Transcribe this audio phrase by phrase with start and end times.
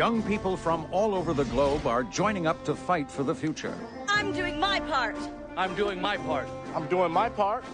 [0.00, 3.74] Young people from all over the globe are joining up to fight for the future.
[4.08, 5.14] I'm doing my part.
[5.58, 6.48] I'm doing my part.
[6.74, 7.66] I'm doing my part.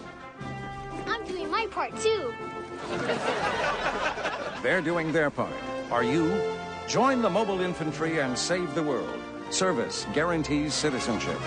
[1.05, 2.33] I'm doing my part too.
[4.61, 5.53] They're doing their part.
[5.89, 6.37] Are you?
[6.89, 9.21] Join the mobile infantry and save the world.
[9.49, 11.39] Service guarantees citizenship.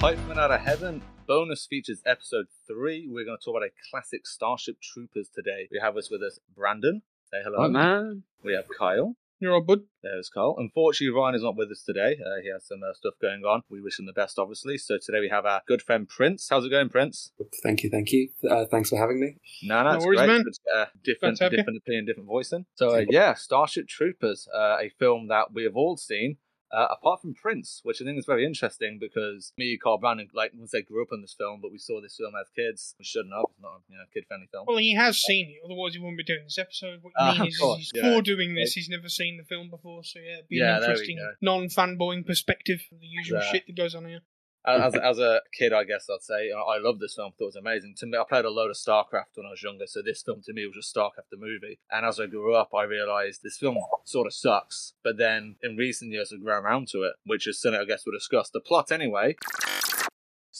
[0.00, 1.02] Hype Man Out of Heaven.
[1.26, 3.08] Bonus features episode three.
[3.10, 5.68] We're going to talk about a classic Starship Troopers today.
[5.72, 7.02] We have us with us Brandon.
[7.32, 7.58] Say hello.
[7.62, 8.22] Right, man.
[8.44, 9.16] We have Kyle.
[9.40, 9.80] You're all bud.
[10.02, 10.54] There's Kyle.
[10.58, 12.16] Unfortunately, Ryan is not with us today.
[12.24, 13.62] Uh, he has some uh, stuff going on.
[13.68, 14.78] We wish him the best, obviously.
[14.78, 16.46] So today we have our good friend Prince.
[16.48, 17.32] How's it going, Prince?
[17.62, 18.28] Thank you, thank you.
[18.48, 19.36] Uh, thanks for having me.
[19.64, 20.26] No, no, No it's worries, great.
[20.28, 20.44] man.
[20.46, 21.56] It's, uh, different, Glad to have you.
[21.58, 22.66] different opinion, different voicing.
[22.76, 26.36] So uh, yeah, Starship Troopers, uh, a film that we have all seen.
[26.72, 30.50] Uh, apart from Prince, which I think is very interesting because me, Carl Brandon, like
[30.54, 32.94] once they grew up on this film, but we saw this film as kids.
[32.98, 33.44] We shouldn't have.
[33.50, 34.64] It's not a you know, kid-friendly film.
[34.66, 36.98] Well, he has seen it, otherwise he wouldn't be doing this episode.
[37.02, 38.02] What you Ah, mean is, he's yeah.
[38.16, 40.82] for doing this, he's never seen the film before, so yeah, it'd be Yeah, an
[40.82, 43.52] interesting non-fanboying perspective of the usual Yeah.
[43.52, 44.20] shit that goes on here.
[44.82, 47.32] as, as a kid, I guess I'd say I I love this film.
[47.32, 47.94] Thought it was amazing.
[47.98, 50.42] To me, I played a load of StarCraft when I was younger, so this film
[50.44, 51.78] to me was just StarCraft the movie.
[51.90, 54.94] And as I grew up, I realised this film sort of sucks.
[55.02, 58.04] But then in recent years, I've grown around to it, which is something I guess
[58.06, 58.50] we'll discuss.
[58.50, 59.36] The plot, anyway.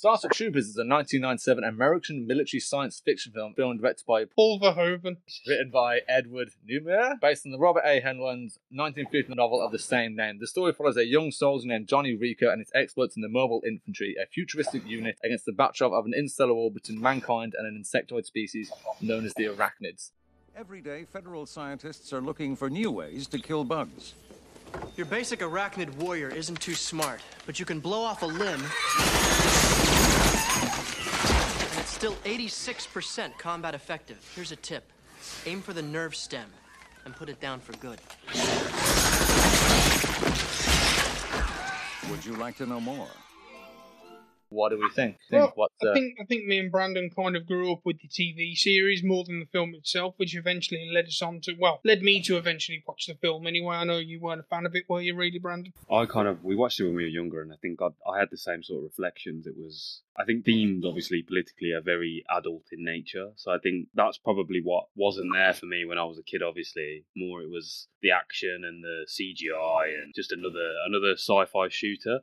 [0.07, 5.17] Starship Troopers is a 1997 American military science fiction film, film directed by Paul Verhoeven.
[5.49, 8.01] written by Edward Neumeier, based on the Robert A.
[8.01, 10.39] Heinlein's 1950 novel of the same name.
[10.39, 13.65] The story follows a young soldier named Johnny Rico and his exploits in the mobile
[13.67, 17.77] infantry, a futuristic unit against the backdrop of an interstellar war between mankind and an
[17.77, 20.13] insectoid species known as the arachnids.
[20.57, 24.15] Every day, federal scientists are looking for new ways to kill bugs.
[24.97, 28.63] Your basic arachnid warrior isn't too smart, but you can blow off a limb.
[31.97, 34.19] Still 86% combat effective.
[34.35, 34.93] Here's a tip
[35.47, 36.51] aim for the nerve stem
[37.07, 37.99] and put it down for good.
[42.11, 43.09] Would you like to know more?
[44.49, 45.19] What do we think?
[45.29, 47.99] Think Well, what's I think I think me and Brandon kind of grew up with
[48.01, 51.81] the TV series more than the film itself, which eventually led us on to well,
[51.85, 53.47] led me to eventually watch the film.
[53.47, 55.73] Anyway, I know you weren't a fan of it, were you, really, Brandon?
[55.91, 58.19] I kind of we watched it when we were younger, and I think I, I
[58.19, 59.47] had the same sort of reflections.
[59.47, 63.89] It was I think themes obviously politically are very adult in nature, so I think
[63.95, 66.43] that's probably what wasn't there for me when I was a kid.
[66.43, 72.21] Obviously, more it was the action and the CGI and just another another sci-fi shooter.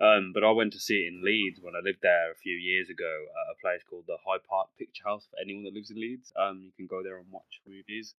[0.00, 2.54] Um, but I went to see it in Leeds when I lived there a few
[2.54, 5.26] years ago at a place called the Hyde Park Picture House.
[5.30, 8.14] For anyone that lives in Leeds, um, you can go there and watch movies.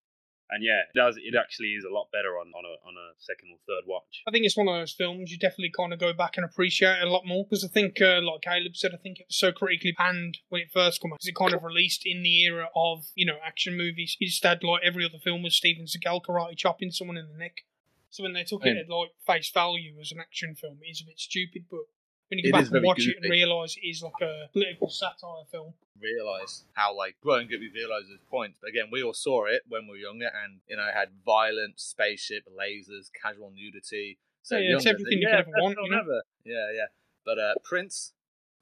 [0.52, 1.16] And yeah, it does.
[1.22, 4.24] It actually is a lot better on, on a on a second or third watch.
[4.28, 7.02] I think it's one of those films you definitely kind of go back and appreciate
[7.02, 9.52] a lot more because I think, uh, like Caleb said, I think it was so
[9.52, 12.70] critically panned when it first came out because it kind of released in the era
[12.76, 14.18] of you know action movies.
[14.20, 17.38] It just had like every other film was Steven Seagal karate chopping someone in the
[17.38, 17.62] neck.
[18.09, 21.02] So when they took it at like face value as an action film, it is
[21.02, 21.66] a bit stupid.
[21.70, 21.86] But
[22.30, 24.90] when you go is back and watch it and realise it is like a political
[24.90, 28.58] satire film, realize how like growing up you realize those points.
[28.62, 31.80] But again we all saw it when we were younger and you know had violent
[31.80, 34.18] spaceship lasers casual nudity.
[34.42, 36.02] So Yeah, it's younger, everything you yeah, could ever best want, film you know?
[36.02, 36.22] ever.
[36.46, 36.86] yeah yeah.
[37.25, 38.14] But uh prince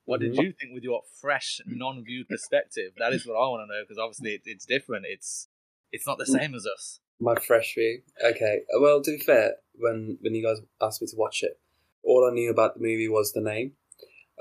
[0.05, 0.43] what did Mhm.
[0.43, 2.93] you think with your fresh non-viewed perspective?
[2.97, 5.05] That is what i want to know because obviously it, it's different.
[5.07, 5.49] It's
[5.91, 8.01] it's not the same as us My fresh view.
[8.23, 8.61] Okay.
[8.79, 11.59] Well, to be fair, when when you guys asked me to watch it,
[12.03, 13.73] all I knew about the movie was the name.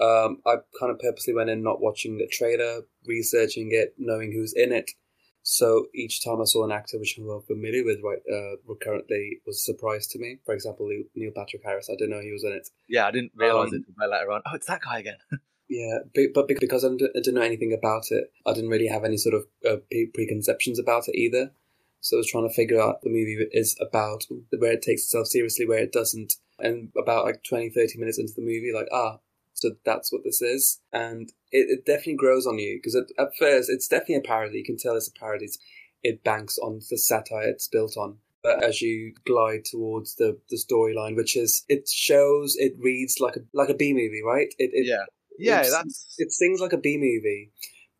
[0.01, 4.53] Um, I kind of purposely went in not watching the trailer, researching it, knowing who's
[4.53, 4.91] in it.
[5.43, 9.41] So each time I saw an actor which I'm well familiar with right uh, currently
[9.47, 10.39] was a surprise to me.
[10.45, 11.89] For example, Neil Patrick Harris.
[11.89, 12.69] I didn't know he was in it.
[12.89, 15.19] yeah i didn't realize Um, it until later on oh it's that guy again
[15.69, 15.99] Yeah,
[16.34, 19.47] but because I didn't know anything about it, I didn't really have any sort of
[19.69, 19.79] uh,
[20.15, 21.51] preconceptions about it either.
[22.01, 24.25] So I was trying to figure out the movie is about,
[24.59, 26.34] where it takes itself seriously, where it doesn't.
[26.59, 29.19] And about like 20, 30 minutes into the movie, like, ah,
[29.54, 30.81] so that's what this is.
[30.93, 34.59] And it, it definitely grows on you because at, at first it's definitely a parody.
[34.59, 35.48] You can tell it's a parody.
[36.03, 38.19] It banks on the satire it's built on.
[38.43, 43.34] But as you glide towards the, the storyline, which is, it shows, it reads like
[43.37, 44.54] a like a B movie, right?
[44.59, 45.04] It, it, yeah
[45.39, 47.51] yeah it's- that's it sings like a B movie,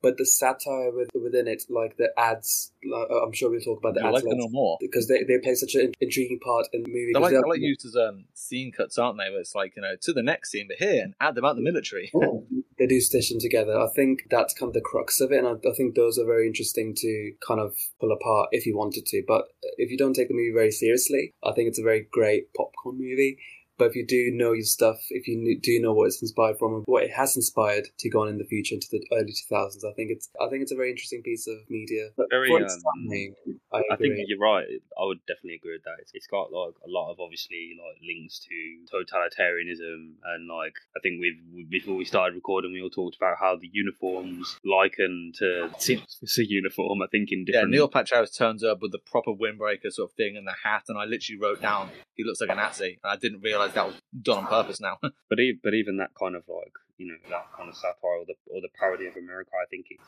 [0.07, 3.95] but the satire with, within it, like the ads, like, I'm sure we'll talk about
[3.95, 6.83] the I'd ads like later, more because they, they play such an intriguing part in
[6.85, 7.11] the movie.
[7.13, 9.31] They're like, they're- they're like used as um, scene cuts, aren't they?
[9.31, 11.57] Where it's like, you know, to the next scene, but here, and add them out
[11.57, 12.13] the military.
[12.79, 13.77] they do stitch them together.
[13.79, 16.25] I think that's kind of the crux of it, and I, I think those are
[16.25, 19.23] very interesting to kind of pull apart if you wanted to.
[19.27, 19.47] But
[19.79, 22.97] if you don't take the movie very seriously, I think it's a very great popcorn
[22.99, 23.39] movie.
[23.79, 26.75] But if you do know your stuff, if you do know what it's inspired from
[26.75, 29.85] and what it has inspired to go on in the future into the early 2000s,
[29.85, 32.09] I think it's I think it's a very interesting piece of media.
[32.17, 33.35] But Very, um, time,
[33.77, 34.67] I, I think you're right.
[34.99, 35.97] I would definitely agree with that.
[36.01, 38.57] It's, it's got like a lot of obviously like links to
[38.89, 43.57] totalitarianism and like I think we've before we started recording we all talked about how
[43.57, 47.03] the uniforms liken to it's a uniform.
[47.03, 47.73] I think in different.
[47.73, 47.77] Yeah.
[47.79, 50.85] Neil Patrick Harris turns up with the proper windbreaker sort of thing and the hat,
[50.89, 53.87] and I literally wrote down he looks like a Nazi, and I didn't realise that
[53.87, 54.81] was done on purpose.
[54.81, 54.99] Now,
[55.29, 58.25] But even, but even that kind of like you know that kind of satire or
[58.27, 59.99] the or the parody of America, I think it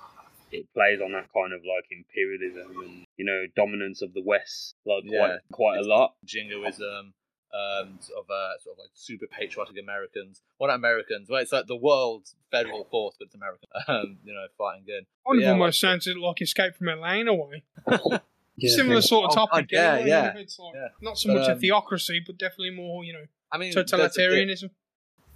[0.52, 4.74] it plays on that kind of like imperialism and you know dominance of the West
[4.86, 5.36] like quite Yeah.
[5.52, 6.14] quite a lot.
[6.24, 7.12] jingoism,
[7.54, 10.42] um, sort of uh, sort of like super patriotic Americans.
[10.58, 11.28] Well, not Americans.
[11.28, 13.68] Well, it's like the world's federal force, but it's American.
[13.88, 15.04] Um, you know, fighting good.
[15.26, 17.62] Kind of Yeah, almost sounds like Escape from LA in a way.
[17.90, 18.18] Yeah.
[18.60, 19.66] Similar sort of Oh, God, topic.
[19.70, 20.88] yeah, yeah, It's like, yeah.
[21.00, 23.92] Not so But, much a um, theocracy, but definitely more, you know, I mean, there's
[23.92, 24.70] a totalitarianism.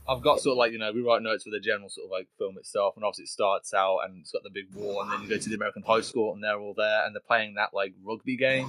[0.08, 2.10] I've got sort of like you know we write notes for the general sort of
[2.10, 5.12] like film itself, and obviously it starts out and it's got the big war, and
[5.12, 7.54] then you go to the American high school and they're all there and they're playing
[7.54, 8.68] that like rugby game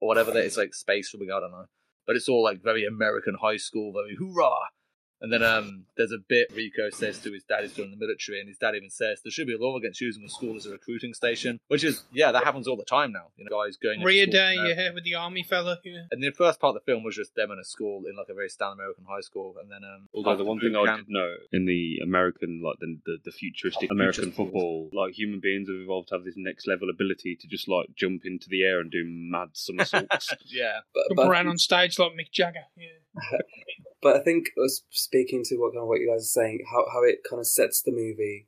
[0.00, 1.66] or whatever that it's like space rugby, I don't know,
[2.06, 4.70] but it's all like very American high school, very hoorah.
[5.20, 8.40] And then um, there's a bit Rico says to his dad he's doing the military,
[8.40, 10.66] and his dad even says there should be a law against using the school as
[10.66, 13.26] a recruiting station, which is yeah that happens all the time now.
[13.36, 14.64] You know, guys going into Rhea school Day, now.
[14.66, 15.78] yeah, with the army fella.
[15.84, 16.02] Yeah.
[16.10, 18.28] And the first part of the film was just them in a school in like
[18.30, 20.86] a very standard American high school, and then um, Although the one boot thing I
[20.86, 25.40] camp- did know in the American, like the the, the futuristic American football, like human
[25.40, 28.62] beings have evolved to have this next level ability to just like jump into the
[28.62, 30.34] air and do mad somersaults.
[30.46, 32.64] yeah, But, Jump but, around on stage like Mick Jagger.
[32.76, 32.88] Yeah.
[34.02, 36.86] but I think uh, speaking to what kind of what you guys are saying, how
[36.92, 38.46] how it kind of sets the movie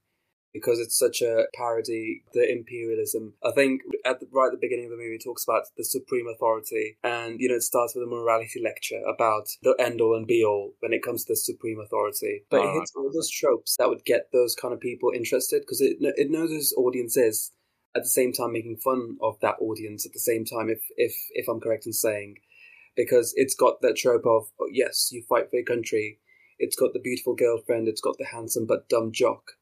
[0.52, 3.34] because it's such a parody, the imperialism.
[3.44, 5.84] I think at the, right at the beginning of the movie, it talks about the
[5.84, 10.16] supreme authority, and you know it starts with a morality lecture about the end all
[10.16, 12.44] and be all when it comes to the supreme authority.
[12.50, 15.80] But it hits all those tropes that would get those kind of people interested because
[15.80, 17.52] it it knows its audience is
[17.94, 20.68] at the same time making fun of that audience at the same time.
[20.68, 22.36] If if if I'm correct in saying.
[22.96, 26.18] Because it's got that trope of oh, yes, you fight for your country.
[26.58, 27.88] It's got the beautiful girlfriend.
[27.88, 29.52] It's got the handsome but dumb jock.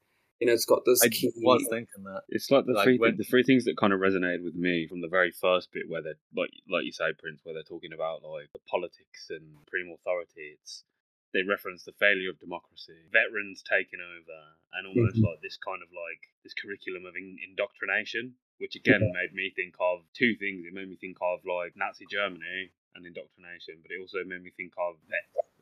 [0.41, 1.31] You know, it's got those I key.
[1.37, 2.23] was thinking that.
[2.31, 4.87] It's like the Like three when- the three things that kind of resonated with me
[4.89, 7.93] from the very first bit where they're like like you say, Prince, where they're talking
[7.93, 10.57] about like the politics and supreme authority.
[10.61, 10.85] It's
[11.33, 14.39] they reference the failure of democracy, veterans taking over,
[14.75, 15.29] and almost Mhm.
[15.31, 19.75] like this kind of like this curriculum of in- indoctrination, which again made me think
[19.79, 20.65] of two things.
[20.67, 24.53] It made me think of like Nazi Germany and indoctrination, but it also made me
[24.57, 24.97] think of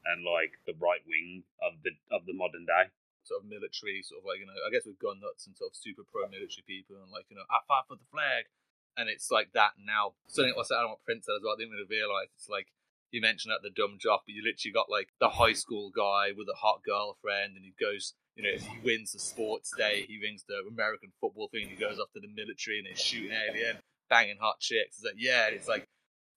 [0.08, 2.88] and like the right wing of the of the modern day.
[3.26, 5.72] Sort of military, sort of like you know, I guess with gun nuts and sort
[5.72, 8.48] of super pro-military people, and like you know, I fight for the flag,
[8.96, 10.16] and it's like that now.
[10.32, 11.52] Something else I don't want Prince said as well.
[11.52, 12.72] I didn't really realize it's like
[13.12, 16.32] you mentioned that the dumb jock, but you literally got like the high school guy
[16.32, 20.06] with a hot girlfriend, and he goes, you know, if he wins the sports day,
[20.08, 23.34] he wins the American football thing, he goes off to the military and he's shooting
[23.34, 23.76] alien,
[24.08, 24.96] banging hot chicks.
[24.98, 25.88] It's like, yeah, it's like,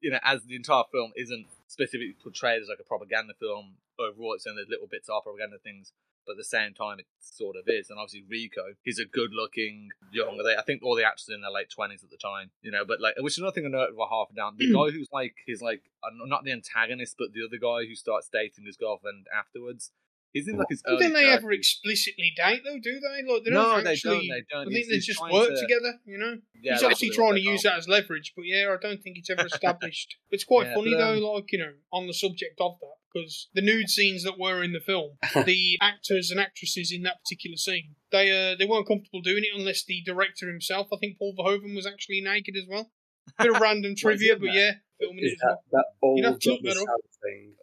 [0.01, 4.33] you know, as the entire film isn't specifically portrayed as like a propaganda film overall,
[4.33, 5.93] it's in the little bits are propaganda things,
[6.25, 7.89] but at the same time, it sort of is.
[7.89, 10.39] And obviously, Rico, he's a good-looking young.
[10.39, 12.85] I think all the actors are in their late twenties at the time, you know.
[12.85, 14.55] But like, which is another thing I noted about half down.
[14.57, 14.75] The hmm.
[14.75, 15.83] guy who's like, he's like,
[16.25, 19.91] not the antagonist, but the other guy who starts dating his girlfriend afterwards.
[20.33, 20.81] He's in like his.
[20.85, 23.31] I don't think early they ever explicitly date, though, do they?
[23.33, 24.27] Like, they No, don't they actually.
[24.27, 24.61] don't, they don't.
[24.61, 26.37] I think He's- they he's just work to- together, you know?
[26.61, 29.29] Yeah, He's actually trying to use that as leverage, but yeah, I don't think it's
[29.29, 30.15] ever established.
[30.29, 32.95] it's quite Yeah, funny but, um, though, like you know, on the subject of that,
[33.13, 37.17] because the nude scenes that were in the film, the actors and actresses in that
[37.23, 41.17] particular scene, they uh, they weren't comfortable doing it unless the director himself, I think
[41.17, 42.89] Paul Verhoeven, was actually naked as well.
[43.37, 45.61] Bit of random What, is he trivia, but yeah, filming it Is as that, well.
[45.71, 46.85] that old You'd have to look Johnny that up.
[46.87, 47.53] Salad thing?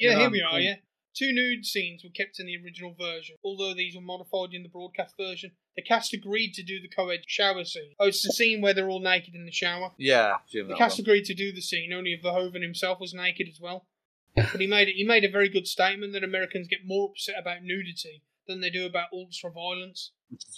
[0.00, 0.60] Yeah, No, here we are.
[0.60, 0.74] Yeah,
[1.16, 4.68] two nude scenes were kept in the original version, although these were modified in the
[4.68, 5.52] broadcast version.
[5.76, 7.94] The cast agreed to do the co-ed shower scene.
[7.98, 9.92] Oh, it's the scene where they're all naked in the shower.
[9.98, 11.04] Yeah, Jim, The that cast one.
[11.04, 11.92] agreed to do the scene.
[11.92, 13.86] Only if Verhoeven himself was naked as well.
[14.34, 14.96] But he made it.
[14.96, 18.70] He made a very good statement that Americans get more upset about nudity than they
[18.70, 20.12] do about ultra violence.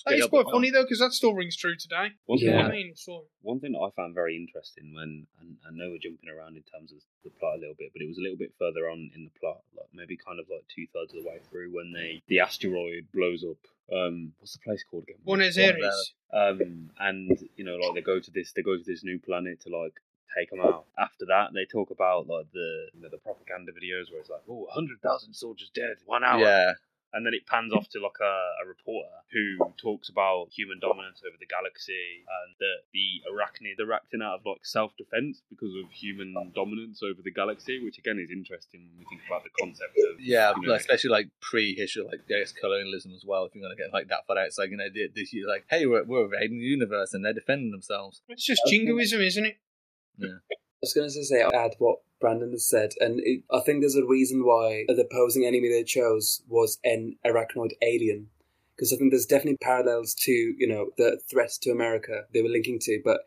[0.07, 2.09] That is quite funny though, because that still rings true today.
[2.27, 2.95] One thing what I- I mean?
[2.97, 6.57] So, One thing that I found very interesting when, and I know we're jumping around
[6.57, 8.89] in terms of the plot a little bit, but it was a little bit further
[8.89, 11.71] on in the plot, like maybe kind of like two thirds of the way through
[11.75, 13.59] when they the asteroid blows up.
[13.93, 15.17] Um, what's the place called again?
[15.25, 16.15] Buenos Buenos Aires.
[16.33, 19.61] Um, and you know, like they go to this, they go to this new planet
[19.61, 19.95] to like
[20.37, 20.85] take them out.
[20.99, 24.43] After that, they talk about like the you know, the propaganda videos where it's like,
[24.49, 26.41] oh, hundred thousand soldiers dead, one hour.
[26.41, 26.73] Yeah,
[27.12, 28.35] and then it pans off to like a,
[28.65, 33.93] a reporter who talks about human dominance over the galaxy and that the arachnid they're
[33.93, 38.31] acting out of like self-defense because of human dominance over the galaxy, which again is
[38.31, 42.21] interesting when we think about the concept of Yeah, you know, especially like pre-history, like
[42.29, 43.45] I guess colonialism as well.
[43.45, 45.65] If you're gonna get like that far out, it's like you know, the, the, like,
[45.71, 48.23] hey, we're, we're invading the universe and they're defending themselves.
[48.29, 49.57] It's just jingoism, isn't it?
[50.21, 53.81] I was going to say, I'll add what Brandon has said, and it, I think
[53.81, 58.29] there's a reason why the opposing enemy they chose was an arachnoid alien.
[58.77, 62.49] Because I think there's definitely parallels to, you know, the threat to America they were
[62.49, 63.23] linking to, but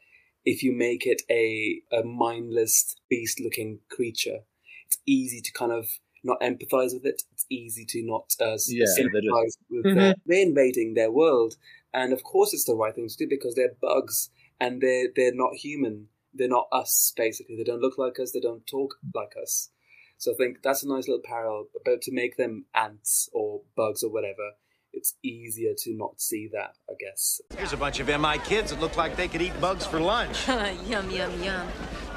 [0.46, 4.40] if you make it a, a mindless, beast looking creature,
[4.88, 5.88] it's easy to kind of
[6.24, 7.22] not empathize with it.
[7.34, 11.56] It's easy to not uh, Yeah, they're just- sympathize with uh, they're invading their world.
[11.94, 14.30] And of course, it's the right thing to do because they're bugs
[14.60, 17.56] and they're, they're not human they're not us basically.
[17.56, 19.70] They don't look like us they don't talk like us.
[20.18, 24.04] So i think that's a nice little parallel but to make them ants or bugs
[24.04, 24.52] or whatever
[24.94, 28.80] it's easier to not see that i guess Here's a bunch of MI kids that
[28.80, 30.48] look like they could eat bugs for lunch.
[30.88, 31.68] yum, yum, yum.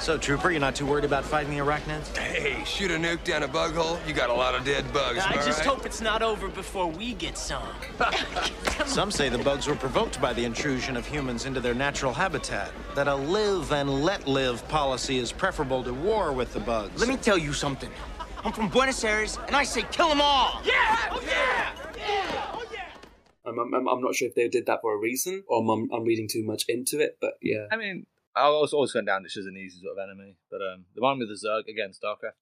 [0.01, 2.17] So, Trooper, you're not too worried about fighting the arachnids?
[2.17, 3.99] Hey, shoot a nuke down a bug hole.
[4.07, 5.19] You got a lot of dead bugs.
[5.19, 5.67] I just right?
[5.67, 7.63] hope it's not over before we get some.
[8.87, 12.71] Some say the bugs were provoked by the intrusion of humans into their natural habitat.
[12.95, 16.99] That a live and let live policy is preferable to war with the bugs.
[16.99, 17.91] Let me tell you something.
[18.45, 20.61] I'm from Buenos Aires, and I say kill them all.
[20.65, 20.99] Yeah!
[21.11, 21.71] Oh, yeah!
[23.47, 26.05] I'm, I'm, I'm not sure if they did that for a reason or I'm, I'm
[26.05, 29.37] reading too much into it but yeah I mean, I always always went down this
[29.37, 32.35] as an easy sort of enemy, but um, the one with the Zerg again, Starcraft.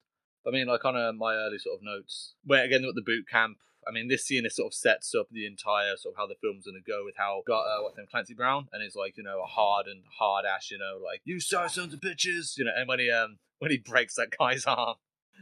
[0.47, 3.27] I mean, like on uh, my early sort of notes, where again at the boot
[3.31, 3.59] camp.
[3.87, 6.37] I mean, this scene is sort of sets up the entire sort of how the
[6.41, 9.25] film's gonna go with how got uh, what's name Clancy Brown and he's like you
[9.25, 12.65] know a hard and hard ass, you know, like you star sons of bitches, you
[12.65, 14.97] know, and when he um when he breaks that guy's arm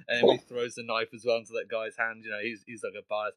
[0.08, 2.82] and he throws the knife as well into that guy's hand, you know, he's he's
[2.82, 3.32] like a badass.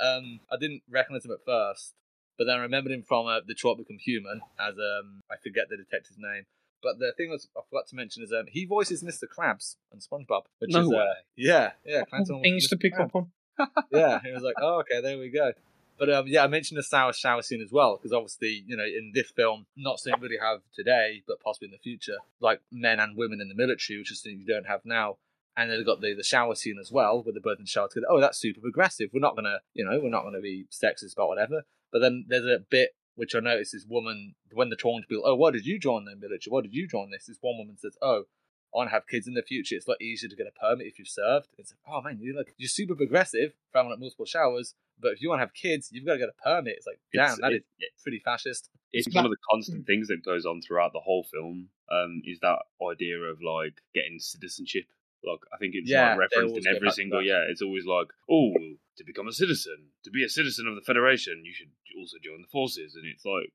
[0.00, 1.94] Um, I didn't recognize him at first,
[2.36, 5.76] but then I remembered him from uh, Detroit Become Human as um I forget the
[5.76, 6.44] detective's name.
[6.82, 9.24] But the thing was, I forgot to mention is um, he voices Mr.
[9.24, 13.06] Krabs and SpongeBob, which No is uh, yeah, yeah, Clancy Things to pick Krabs.
[13.06, 13.30] up on.
[13.90, 15.52] yeah, he was like, oh, okay, there we go.
[15.98, 18.84] But um, yeah, I mentioned the shower shower scene as well because obviously, you know,
[18.84, 22.60] in this film, not something we really have today, but possibly in the future, like
[22.70, 25.16] men and women in the military, which is something you don't have now.
[25.58, 27.64] And then they've got the, the shower scene as well, where the birth and in
[27.64, 28.06] the shower together.
[28.08, 29.10] Oh, that's super progressive.
[29.12, 31.64] We're not gonna, you know, we're not gonna be sexist about whatever.
[31.92, 35.24] But then there's a bit which I noticed this woman when they're talking to people.
[35.26, 36.50] Oh, why did you join the military?
[36.52, 37.26] Why did you join this?
[37.26, 38.24] This one woman says, "Oh,
[38.72, 39.74] I want to have kids in the future.
[39.74, 42.18] It's a lot easier to get a permit if you've served." It's like, oh man,
[42.20, 44.74] you're like you're super progressive, having like multiple showers.
[45.00, 46.74] But if you want to have kids, you've got to get a permit.
[46.76, 48.68] It's like, damn, It's- that it- is pretty fascist.
[48.92, 51.68] it's one of the constant things that goes on throughout the whole film.
[51.90, 54.84] Um, is that idea of like getting citizenship.
[55.24, 57.44] Like I think it's Yeah, like referenced in every single yeah.
[57.50, 58.52] It's always like, oh,
[58.96, 62.42] to become a citizen, to be a citizen of the Federation, you should also join
[62.42, 63.52] the forces, and it's like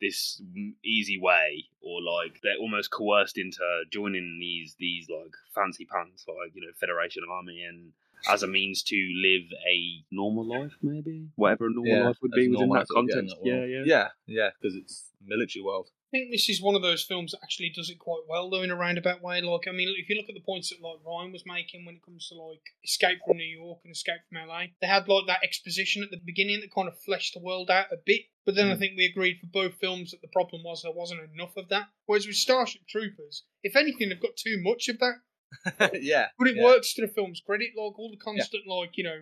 [0.00, 0.40] this
[0.84, 6.54] easy way, or like they're almost coerced into joining these these like fancy pants, like
[6.54, 7.92] you know Federation Army, and
[8.28, 12.48] as a means to live a normal life, maybe whatever a normal life would be
[12.48, 13.36] within that as it would get in context.
[13.44, 15.88] Yeah, yeah, yeah, yeah, because it's military world.
[16.08, 18.62] I think this is one of those films that actually does it quite well, though,
[18.62, 19.42] in a roundabout way.
[19.42, 21.96] Like, I mean, if you look at the points that like Ryan was making when
[21.96, 25.26] it comes to like Escape from New York and Escape from LA, they had like
[25.26, 28.22] that exposition at the beginning that kind of fleshed the world out a bit.
[28.46, 28.78] But then I mm.
[28.78, 31.88] think we agreed for both films that the problem was there wasn't enough of that.
[32.06, 35.92] Whereas with Starship Troopers, if anything, they've got too much of that.
[36.00, 36.64] yeah, But it yeah.
[36.64, 39.20] works to the film's credit, like all the constant, like you know,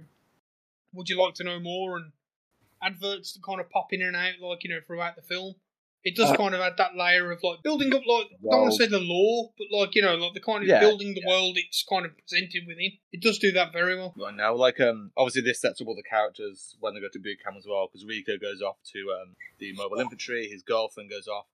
[0.93, 2.13] would you like to know more and
[2.81, 5.55] adverts that kind of pop in and out, like you know, throughout the film.
[6.07, 8.61] It does Uh, kind of add that layer of like building up, like I don't
[8.63, 11.15] want to say the law, but like you know, like the kind of Yeah, building
[11.15, 11.29] the yeah.
[11.33, 12.93] world it's kind of presented within.
[13.13, 14.15] It does do that very well.
[14.17, 14.55] right now.
[14.55, 17.57] Like, um, obviously this sets up all the characters when they go to boot camp
[17.59, 17.89] as well.
[17.89, 20.47] Because Rico goes off to um the mobile infantry.
[20.49, 21.47] His girlfriend goes off.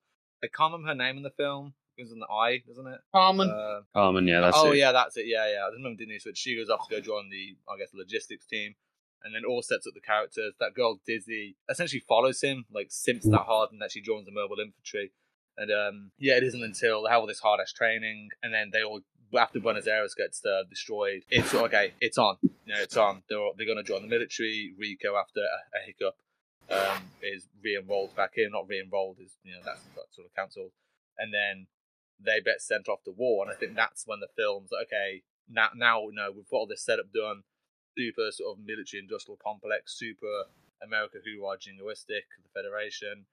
[0.44, 1.72] I can't remember her name in the film.
[1.96, 3.00] It was the eye, doesn't it?
[3.14, 4.60] Carmen, Uh, Carmen, yeah, that's it.
[4.66, 4.78] oh it.
[4.78, 5.26] yeah, that's it.
[5.26, 5.62] Yeah, yeah.
[5.64, 8.46] I didn't remember Denise, but she goes off to go join the, I guess, logistics
[8.46, 8.74] team,
[9.24, 10.54] and then all sets up the characters.
[10.60, 14.32] That girl Dizzy essentially follows him, like simps that hard, and that she joins the
[14.32, 15.12] mobile infantry.
[15.56, 18.70] And um, yeah, it isn't until they have all this hard ass training, and then
[18.72, 19.00] they all
[19.38, 21.22] after Buenos Aires gets uh, destroyed.
[21.30, 22.36] It's okay, it's on.
[22.42, 23.22] You know, it's on.
[23.28, 24.74] They're they're gonna join the military.
[24.78, 26.16] Rico after a, a hiccup
[26.70, 28.50] um, is re-enrolled back in.
[28.52, 30.72] Not re-enrolled is you know that's that's sort of cancelled,
[31.18, 31.66] and then
[32.24, 33.44] they get sent off to war.
[33.44, 36.56] And I think that's when the film's like, okay, now now you know we've got
[36.58, 37.42] all this setup done,
[37.96, 40.44] super sort of military industrial complex, super
[40.82, 43.24] America who are jingoistic, the Federation.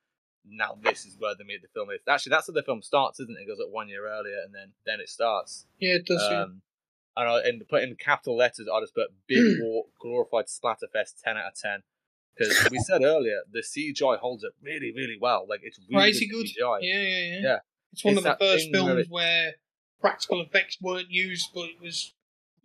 [0.46, 2.00] Now this is where the meat of the film is.
[2.08, 3.44] Actually, that's where the film starts, isn't it?
[3.44, 5.66] It goes up one year earlier, and then then it starts.
[5.80, 6.26] yeah, it does.
[6.30, 6.44] yeah.
[6.44, 6.62] Um,
[7.18, 8.68] And I and put in capital letters.
[8.74, 11.84] I just put big war glorified splatterfest ten out of ten.
[12.38, 15.46] Because we said earlier, the CGI holds it really, really well.
[15.50, 16.46] Like it's really Crazy good.
[16.46, 16.80] CGI.
[16.82, 17.40] Yeah, yeah, yeah.
[17.42, 17.58] Yeah.
[17.92, 19.54] It's one It's of the first thing where films it- where
[20.00, 22.14] practical effects weren't used, but it was.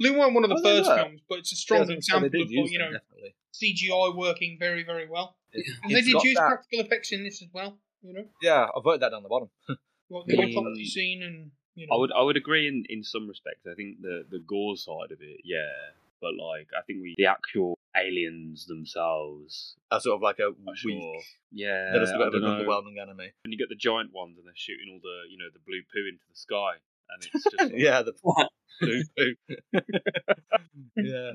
[0.01, 2.19] They weren't one of the Oh, first films, but it's a strong I think so,
[2.21, 3.35] they example did of use you know definitely.
[3.53, 5.37] CGI working very, very well.
[5.53, 7.79] It- And they did use that- practical effects in this as well.
[8.03, 9.49] You know, Yeah, I've voted that down the bottom.
[10.11, 11.95] like the autopsy scene and you know.
[11.95, 13.67] I would I would agree in, in some respects.
[13.71, 15.73] I think the the gore side of it, yeah.
[16.21, 20.77] But like I think we the actual aliens themselves are sort of like a weak.
[20.77, 21.21] sure.
[21.53, 21.93] Yeah.
[21.93, 22.65] That is a I bit of an dunno.
[22.65, 23.31] underwhelming enemy.
[23.45, 25.83] When you get the giant ones and they're shooting all the you know, the blue
[25.93, 26.79] poo into the sky
[27.11, 28.13] and it's just like, Yeah, the
[28.81, 29.35] blue poo.
[30.97, 31.33] yeah,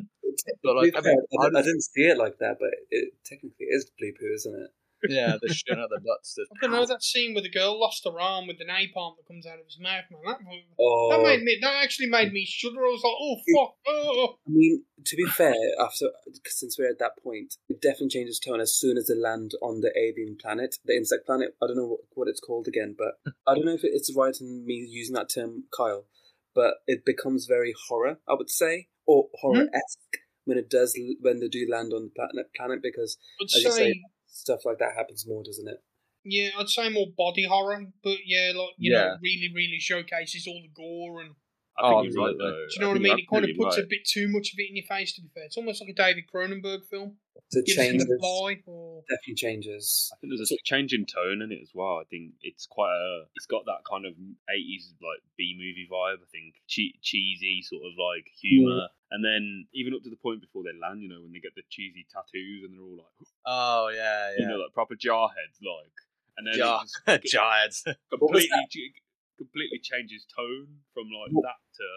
[0.63, 2.57] but like I To be fair, mean, I, I I didn't see it like that,
[2.59, 4.71] but it technically is blue poo, isn't it?
[5.07, 6.33] Yeah, they're shooting out their butts.
[6.35, 9.15] There's- I don't know that scene where the girl lost her arm with the napalm
[9.17, 10.21] that comes out of his mouth, man.
[10.25, 10.39] That,
[10.79, 11.57] Oh, that made me.
[11.61, 12.85] That actually made me shudder.
[12.85, 14.35] I was like, "Oh fuck!" Oh.
[14.47, 16.07] I mean, to be fair, after
[16.45, 19.81] since we're at that point, it definitely changes tone as soon as they land on
[19.81, 21.55] the alien planet, the insect planet.
[21.61, 24.35] I don't know what, what it's called again, but I don't know if it's right
[24.39, 26.05] in me using that term, Kyle.
[26.55, 30.19] But it becomes very horror, I would say, or horror esque hmm?
[30.45, 33.71] when it does when they do land on the planet planet because I'd as you
[33.71, 34.01] say, say,
[34.39, 35.83] stuff like that happens more, doesn't it?
[36.23, 40.61] yeah, I'd say more body horror, but yeah, like you know, really, really showcases all
[40.61, 41.35] the gore and.
[41.81, 42.51] I think Oh, you're right though.
[42.51, 43.07] Do you know what I mean?
[43.11, 43.85] you're It kind of puts right.
[43.85, 45.13] a bit too much of it in your face.
[45.13, 47.15] To be fair, it's almost like a David Cronenberg film.
[47.51, 50.11] So it Gives changes, the fly, or definitely changes.
[50.13, 51.97] I think there's a change in tone in it as well.
[51.97, 53.23] I think it's quite a.
[53.35, 54.13] It's got that kind of
[54.53, 56.21] eighties like B movie vibe.
[56.21, 60.41] I think che- cheesy sort of like humor, and then even up to the point
[60.41, 63.27] before they land, you know, when they get the cheesy tattoos and they're all like,
[63.45, 64.41] Oh yeah, yeah.
[64.43, 65.95] you know, like proper jarheads, like,
[66.37, 67.83] and then Jar- it just Giants.
[68.11, 68.49] completely
[69.39, 71.87] ch- completely changes tone from like that to,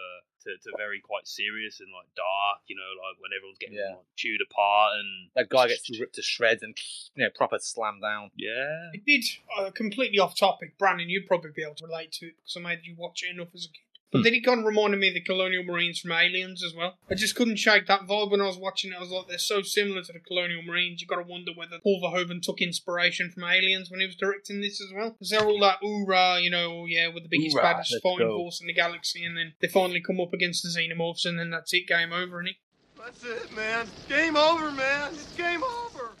[0.43, 2.63] to to very quite serious and like dark.
[2.67, 3.99] You know, like when everyone's getting Yeah.
[3.99, 6.75] like, chewed apart and That guy gets ripped to shreds and
[7.15, 8.31] you know proper slammed down.
[8.37, 8.91] yeah.
[8.93, 9.23] it did
[9.57, 10.77] uh, completely off topic.
[10.77, 13.33] Brandon, you'd probably be able to relate to it because I made you watch it
[13.35, 13.83] enough as a kid.
[14.13, 14.23] But Hmm.
[14.25, 16.97] then it kind of reminded me of the Colonial Marines from Aliens as well.
[17.09, 18.95] I just couldn't shake that vibe when I was watching it.
[18.95, 21.01] I was like, they're so similar to the Colonial Marines.
[21.01, 24.61] You got to wonder whether Paul Verhoeven took inspiration from Aliens when he was directing
[24.61, 25.09] this as well.
[25.09, 28.27] Because they're all like, hoorah, you know, oh, yeah, we're the biggest, Hoorah, baddest fighting
[28.27, 28.37] go.
[28.37, 31.49] force in the galaxy, and then they finally come up against the Xenomorphs, and then
[31.49, 32.55] that's it, game over, and it.
[32.97, 33.87] That's it, man.
[34.07, 35.11] Game over, man.
[35.13, 36.11] It's game over.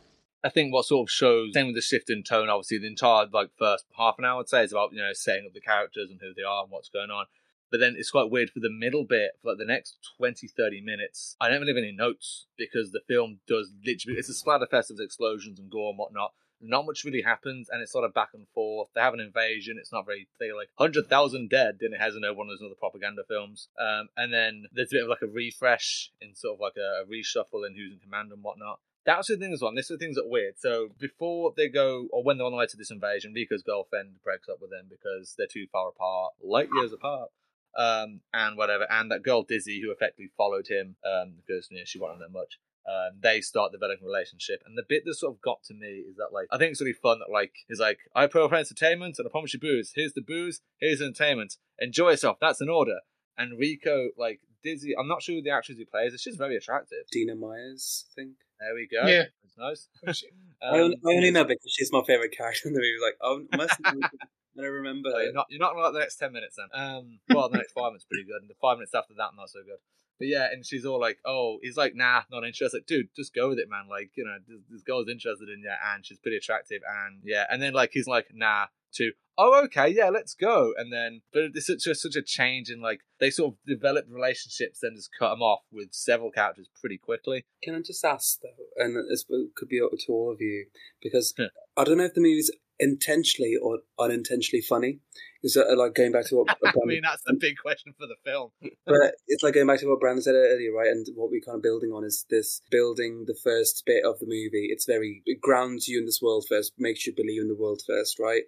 [0.43, 3.27] I think what sort of shows, same with the shift in tone, obviously the entire
[3.31, 6.09] like first half an hour, I'd say, is about you know setting up the characters
[6.09, 7.27] and who they are and what's going on.
[7.73, 10.81] But then it's quite weird for the middle bit, for like the next 20, 30
[10.81, 11.35] minutes.
[11.41, 14.99] I don't really have any notes because the film does literally, it's a splatterfest of
[14.99, 16.33] explosions and gore and whatnot.
[16.61, 18.89] Not much really happens, and it's sort of back and forth.
[18.93, 19.77] They have an invasion.
[19.79, 20.27] It's not very.
[20.39, 21.79] They're like hundred thousand dead.
[21.81, 23.69] Then it has another one of those other propaganda films.
[23.81, 27.01] Um, and then there's a bit of like a refresh in sort of like a,
[27.01, 28.81] a reshuffle in who's in command and whatnot.
[29.03, 29.73] That's the thing as well.
[29.73, 30.59] This is the things that are weird.
[30.59, 34.23] So before they go, or when they're on the way to this invasion, Rico's girlfriend
[34.23, 37.29] breaks up with them because they're too far apart, light years apart,
[37.77, 38.85] um, and whatever.
[38.89, 42.31] And that girl Dizzy, who effectively followed him um, because you know, she wasn't that
[42.31, 42.59] much.
[42.85, 46.03] Um, they start developing a relationship, and the bit that sort of got to me
[46.09, 48.55] is that like I think it's really fun that like he's like I put for
[48.55, 49.93] entertainment and I promise you booze.
[49.95, 50.59] Here's the booze.
[50.81, 51.55] Here's the entertainment.
[51.79, 52.37] Enjoy yourself.
[52.41, 52.99] That's an order.
[53.37, 56.13] And Rico like Dizzy, I'm not sure who the actress who plays.
[56.21, 57.05] She's very attractive.
[57.11, 58.31] Dina Myers, I think.
[58.59, 59.07] There we go.
[59.07, 59.23] Yeah.
[59.57, 60.23] That's nice.
[60.61, 63.01] I, only, I only Um, know because she's my favorite character in the movie.
[63.01, 63.79] Like, oh, I must
[64.55, 65.09] have I don't remember.
[65.13, 66.67] Oh, you're not you're not gonna like the next ten minutes then.
[66.73, 69.49] Um, well, the next five minutes pretty good, and the five minutes after that not
[69.49, 69.77] so good.
[70.19, 73.33] But yeah, and she's all like, "Oh, he's like, nah, not interested." Like, dude, just
[73.33, 73.85] go with it, man.
[73.89, 77.45] Like, you know, this, this girl's interested in you, and she's pretty attractive, and yeah,
[77.49, 81.45] and then like he's like, "Nah," to, "Oh, okay, yeah, let's go," and then but
[81.55, 85.09] it's such a such a change in like they sort of develop relationships, then just
[85.17, 87.45] cut them off with several characters pretty quickly.
[87.63, 90.67] Can I just ask though, and this could be up to all of you,
[91.01, 91.47] because Yeah.
[91.75, 92.51] I don't know if the movie's
[92.83, 94.99] intentionally or unintentionally funny.
[95.41, 96.57] Is that like going back to what?
[96.65, 98.51] I mean, that's the big question for the film.
[98.85, 100.89] but it's like going back to what Brandon said earlier, right?
[100.89, 104.25] And what we're kind of building on is this building the first bit of the
[104.25, 104.67] movie.
[104.69, 107.81] It's very it grounds you in this world first, makes you believe in the world
[107.85, 108.43] first, right?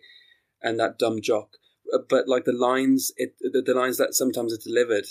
[0.61, 1.49] And that dumb jock.
[1.93, 5.05] Uh, But like the lines, it the, the lines that sometimes are delivered.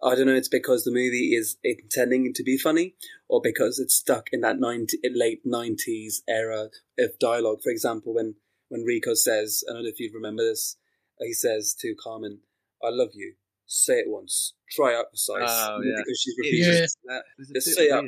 [0.00, 0.34] I don't know.
[0.34, 2.94] It's because the movie is intending to be funny,
[3.28, 7.62] or because it's stuck in that 90, late nineties era of dialogue.
[7.64, 8.36] For example, when
[8.68, 10.76] when Rico says, I don't know if you remember this,
[11.20, 12.40] uh, he says to Carmen,
[12.82, 13.34] "I love you."
[13.66, 14.54] Say it once.
[14.70, 15.42] Try out size.
[15.46, 15.96] Oh, yeah.
[15.98, 16.96] Because she's repeating is.
[17.04, 17.22] that.
[17.52, 18.04] Just say out.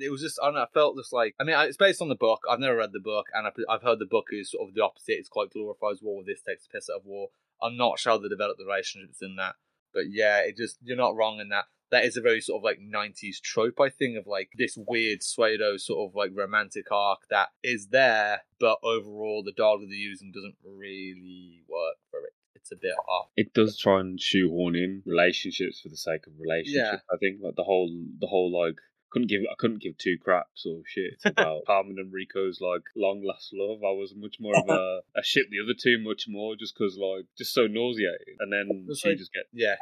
[0.00, 0.62] It was just I don't know.
[0.62, 2.42] I felt just like I mean it's based on the book.
[2.48, 4.84] I've never read the book, and I've, I've heard the book is sort of the
[4.84, 5.18] opposite.
[5.18, 6.22] It's quite glorifies war.
[6.24, 7.28] This takes piss out of war.
[7.62, 9.54] I'm not sure how they develop the relationships in that,
[9.92, 11.64] but yeah, it just you're not wrong in that.
[11.90, 15.22] That is a very sort of like 90s trope, I think, of like this weird
[15.22, 20.32] pseudo sort of like romantic arc that is there, but overall the dialogue they're using
[20.32, 22.32] doesn't really work for it.
[22.54, 23.28] It's a bit off.
[23.36, 27.02] It does try and shoehorn in relationships for the sake of relationships.
[27.08, 27.14] Yeah.
[27.14, 27.88] I think like the whole
[28.20, 28.76] the whole like
[29.10, 33.22] couldn't give I couldn't give two craps or shit about Carmen and Rico's like long
[33.24, 33.78] last love.
[33.82, 36.98] I was much more of a I ship the other two much more just because
[36.98, 38.36] like just so nauseating.
[38.40, 39.76] And then It's she like- just get Yeah.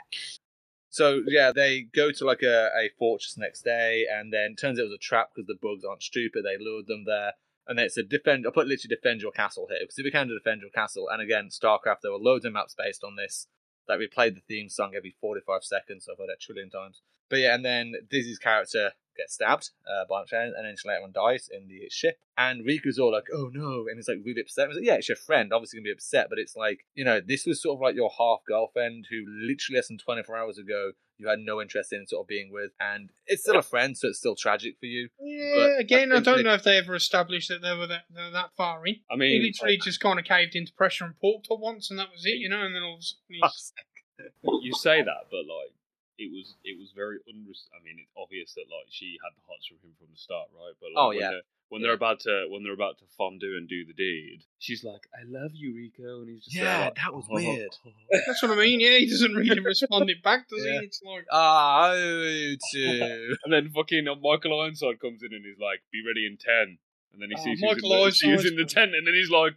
[0.96, 4.85] So yeah, they go to like a, a fortress next day, and then turns out
[4.85, 6.42] it was a trap because the bugs aren't stupid.
[6.42, 7.32] They lured them there,
[7.68, 8.46] and it's a defend.
[8.46, 11.20] I put literally defend your castle here because if you can defend your castle, and
[11.20, 13.46] again, StarCraft, there were loads of maps based on this.
[13.88, 16.05] Like we played the theme song every forty-five seconds.
[16.05, 17.03] So I've heard it a trillion times.
[17.29, 20.88] But yeah, and then Dizzy's character gets stabbed uh, by a friend, and then she
[20.88, 22.18] later on dies in the ship.
[22.38, 24.68] And Rico's all like, "Oh no!" and he's like really upset.
[24.68, 25.53] He's like, "Yeah, it's your friend.
[25.53, 28.11] Obviously gonna be upset, but it's like you know, this was sort of like your
[28.16, 32.24] half girlfriend who literally less than twenty-four hours ago you had no interest in sort
[32.24, 35.09] of being with, and it's still a friend, so it's still tragic for you.
[35.20, 37.87] Yeah, But again, I think don't they- know if they ever established that they were
[37.87, 38.96] that, they were that far in.
[39.11, 41.90] I mean, He mean literally just kind of caved into pressure and porked her once,
[41.90, 42.62] and that was it, you know.
[42.62, 43.72] And then all of a sudden, he's,
[44.62, 45.72] you say that, but like
[46.18, 49.42] it was it was very unres- I mean, it's obvious that like she had the
[49.46, 50.72] hots from him from the start, right?
[50.81, 51.31] But like, Oh, when yeah.
[51.31, 54.85] they're, when they're about to when they're about to fondue and do the deed, she's
[54.85, 57.70] like, "I love you, Rico," and he's just there, Yeah, like, that was "Oh." weird.
[58.26, 58.81] that's what I mean.
[58.81, 60.81] Yeah, he doesn't really respond it back, does Yeah.
[60.81, 60.87] he?
[60.87, 63.37] It's like, Ah, oh, too.
[63.44, 66.79] And then fucking uh, Michael Ironside comes in and he's like, "Be ready in 10.
[67.12, 69.14] And then he Oh, sees Michael who's, in the, Ironside's in the tent, and then
[69.14, 69.57] he's like,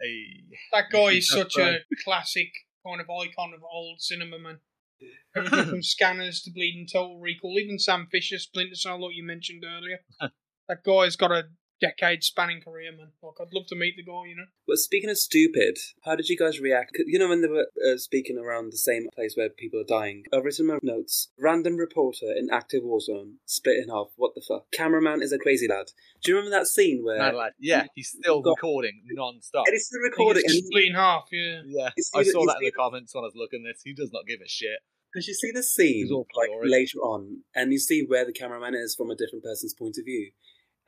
[0.00, 0.42] Hey.
[0.72, 2.48] that guy is such a classic
[2.86, 4.58] kind of icon of old cinema, man.
[5.36, 9.64] Everything from Scanners to Bleeding Total Recall, even Sam Fisher, Splinter Cell, like you mentioned
[9.66, 10.00] earlier.
[10.68, 11.44] that guy's got a
[11.82, 13.08] decade spanning career, man.
[13.22, 14.46] Like, I'd love to meet the guy, you know.
[14.66, 16.92] But speaking of stupid, how did you guys react?
[17.06, 20.24] You know when they were uh, speaking around the same place where people are dying.
[20.32, 21.28] I've written my notes.
[21.38, 24.08] Random reporter in active war zone, split in half.
[24.16, 24.70] What the fuck?
[24.72, 25.86] Cameraman is a crazy lad.
[26.22, 27.18] Do you remember that scene where?
[27.18, 27.52] Mad lad.
[27.58, 29.64] Yeah, he's still Got- recording non-stop.
[29.66, 30.42] And he's still recording.
[30.42, 31.62] gets And split in half, yeah.
[31.66, 33.82] Yeah, You I saw that in the the- comments when I was looking at this.
[33.84, 34.78] He does not give a shit.
[35.12, 38.94] Because you see the scene like later on, and you see where the cameraman is
[38.94, 40.30] from a different person's point of view,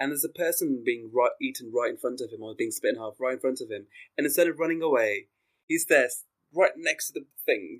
[0.00, 2.94] and there's a person being right, eaten right in front of him, or being split
[2.94, 5.26] in half right in front of him, and instead of running away,
[5.66, 6.08] he's there,
[6.54, 7.78] right next to the thing,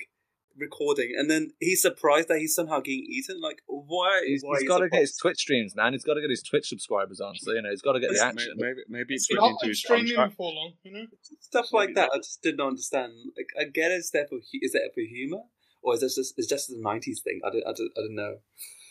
[0.57, 3.41] recording, and then he's surprised that he's somehow getting eaten.
[3.41, 4.23] Like, why?
[4.27, 5.17] He's, why he's is got to get his?
[5.17, 5.93] Twitch streams, man.
[5.93, 7.35] He's got to get his Twitch subscribers on.
[7.37, 8.55] So you know, he's got to get the action.
[8.57, 10.31] maybe maybe it's It's written into his streaming contract.
[10.33, 11.07] before long, you know.
[11.41, 12.11] stuff like that.
[12.15, 13.13] I just didn't understand.
[13.37, 13.97] Like, I get it.
[13.97, 15.43] Is there for hu- is that for humor,
[15.83, 17.41] or is this just is just a '90s thing?
[17.45, 18.37] I don't, I don't, I don't know.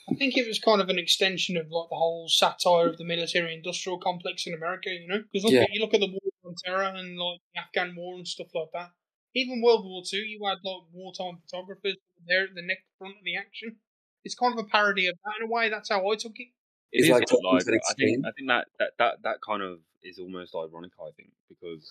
[0.09, 3.05] I think it was kind of an extension of like the whole satire of the
[3.05, 5.23] military-industrial complex in America, you know.
[5.31, 5.65] Because look Yeah.
[5.71, 8.69] you look at the war on terror and like the Afghan war and stuff like
[8.73, 8.91] that.
[9.35, 11.95] Even World War Two, you had like wartime photographers
[12.27, 13.77] there at the neck front of the action.
[14.23, 15.69] It's kind of a parody of that in a way.
[15.69, 16.49] That's how I took it.
[16.91, 18.25] It It's is like a bit talking like I think extreme.
[18.25, 20.91] I think that, that that that kind of is almost ironic.
[20.99, 21.89] I think because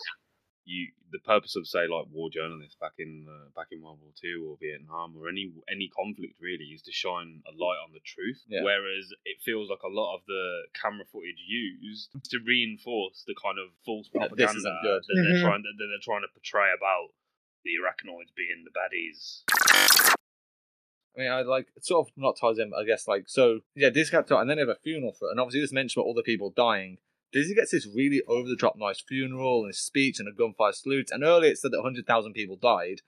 [0.65, 4.13] you the purpose of say like war journalists back in uh, back in World War
[4.15, 8.01] Two or Vietnam or any any conflict really is to shine a light on the
[8.05, 8.41] truth.
[8.49, 8.63] Yeah.
[8.63, 13.59] Whereas it feels like a lot of the camera footage used to reinforce the kind
[13.59, 15.03] of false propaganda isn't good.
[15.03, 15.43] that they're Mhm.
[15.43, 17.11] trying that they're trying to portray about
[17.65, 19.43] the Arachnoids being the baddies.
[21.17, 23.61] I mean, I like it sort of not ties in, I guess like so.
[23.75, 26.01] Yeah, Dizzy gets and then they have a funeral for, it, and obviously this mentioned
[26.01, 26.99] about all the people dying.
[27.33, 31.11] Dizzy gets this really over the top nice funeral and speech and a gunfire salute.
[31.11, 33.01] And earlier it said that hundred thousand people died.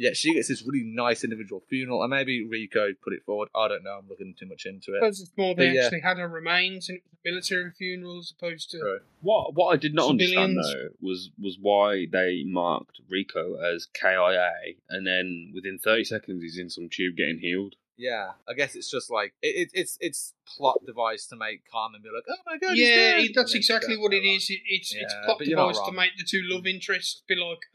[0.00, 3.48] Yet she gets this really nice individual funeral, and maybe Rico put it forward.
[3.52, 3.98] I don't know.
[3.98, 5.00] I'm looking too much into it.
[5.00, 5.84] suppose it's more they But yeah.
[5.86, 8.78] actually had her remains and it was a military funeral as opposed to.
[8.78, 9.00] Right.
[9.22, 14.76] What what I did not understand though was was why they marked Rico as KIA,
[14.88, 17.74] and then within thirty seconds he's in some tube getting healed.
[17.98, 22.00] Yeah, I guess it's just like it, it, it's it's plot device to make Carmen
[22.00, 24.30] be like, oh my god, he's yeah, dead," that's exactly what it "Oh.
[24.30, 27.34] It, it's it's plot but you're not device to make the two love interests be
[27.34, 27.58] like,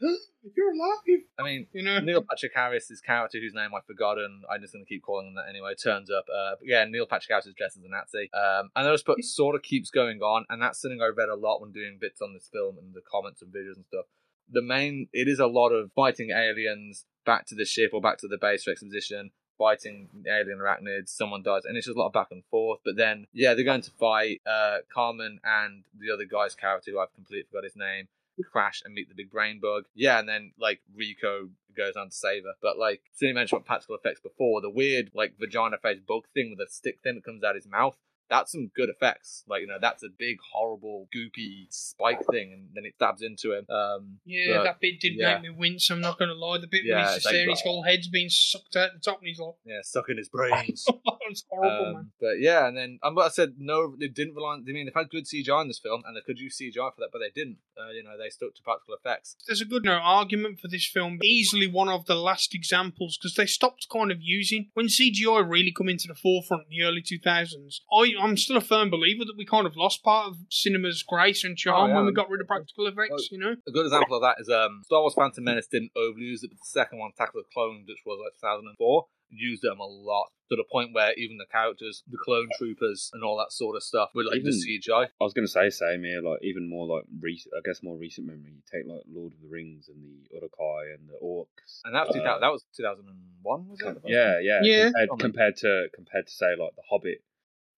[0.56, 2.00] "You're alive," I mean, you know.
[2.00, 5.34] Neil Patrick Harris's character, whose name I've forgotten, I'm just going to keep calling him
[5.34, 6.24] that anyway, turns up.
[6.34, 8.30] Uh, yeah, Neil Patrick Harris is dressed as a Nazi.
[8.32, 11.36] Um, and those but sort of keeps going on, and that's something I read a
[11.36, 14.06] lot when doing bits on this film and the comments and videos and stuff.
[14.50, 18.18] The main, it is a lot of fighting aliens back to the ship or back
[18.18, 22.08] to the base for exposition, fighting alien arachnids, someone dies, and it's just a lot
[22.08, 22.80] of back and forth.
[22.84, 24.40] But then, yeah, they're going to fight.
[24.46, 28.08] Uh, Carmen and the other guy's character, who I've completely forgot his name,
[28.42, 29.84] crash and meet the big brain bug.
[29.94, 32.54] Yeah, and then like Rico goes on to save her.
[32.60, 36.50] But like Cindy mentioned about practical effects before, the weird like vagina face bug thing
[36.56, 37.96] with a stick thing that comes out of his mouth.
[38.30, 39.44] That's some good effects.
[39.48, 43.52] Like you know, that's a big, horrible, goopy spike thing, and then it stabs into
[43.52, 43.66] him.
[43.68, 45.34] Um, Yeah, but- that bit did yeah.
[45.34, 45.90] make me wince.
[45.90, 46.58] I'm not going to lie.
[46.58, 49.18] The bit Yeah, where he's just like, his whole head's being sucked out the top,
[49.18, 50.84] and he's like, yeah, stuck in his brains.
[51.50, 52.10] horrible, Um, man.
[52.20, 54.52] But yeah, and then um, I said no, they didn't rely.
[54.54, 56.90] on- I mean, they've had good CGI in this film, and they could use CGI
[56.94, 57.58] for that, but they didn't.
[57.78, 59.36] Uh, you know, they stuck to practical effects.
[59.46, 61.18] There's a good no argument for this film.
[61.22, 65.72] Easily one of the last examples because they stopped kind of using when CGI really
[65.72, 67.80] come into the forefront in the early 2000s.
[67.92, 71.42] I, I'm still a firm believer that we kind of lost part of cinema's grace
[71.44, 71.96] and charm Oh, yeah.
[71.96, 73.28] when we got rid of practical effects.
[73.32, 76.42] You know, A good example of that is um, Star Wars Phantom Menace didn't overuse
[76.44, 79.78] it, but the second one, Attack of the Clones, which was like 2004, used them
[79.80, 83.50] a lot to the point where even the characters, the clone troopers, and all that
[83.52, 85.04] sort of stuff were like just Even- CGI.
[85.20, 87.96] I was going to say same here, like even more like recent, I guess more
[87.96, 88.52] recent memory.
[88.52, 92.06] You take like Lord of the Rings and the Uruk-hai and the Orcs, And that
[92.06, 93.96] was, Uh, 2000, that was 2001, was it?
[94.06, 94.84] yeah, yeah, Yeah.
[94.84, 97.22] Compared, Oh, compared to compared to say like the Hobbit,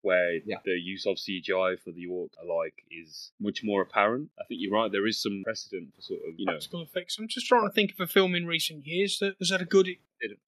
[0.06, 0.58] where Yeah.
[0.64, 4.30] the use of CGI for the orc alike is much more apparent.
[4.40, 4.90] I think you're right.
[4.90, 6.52] There is some precedent for sort of you know.
[6.52, 7.18] practical effects.
[7.18, 9.64] I'm just trying to think of a film in recent years that has had a
[9.64, 9.88] good.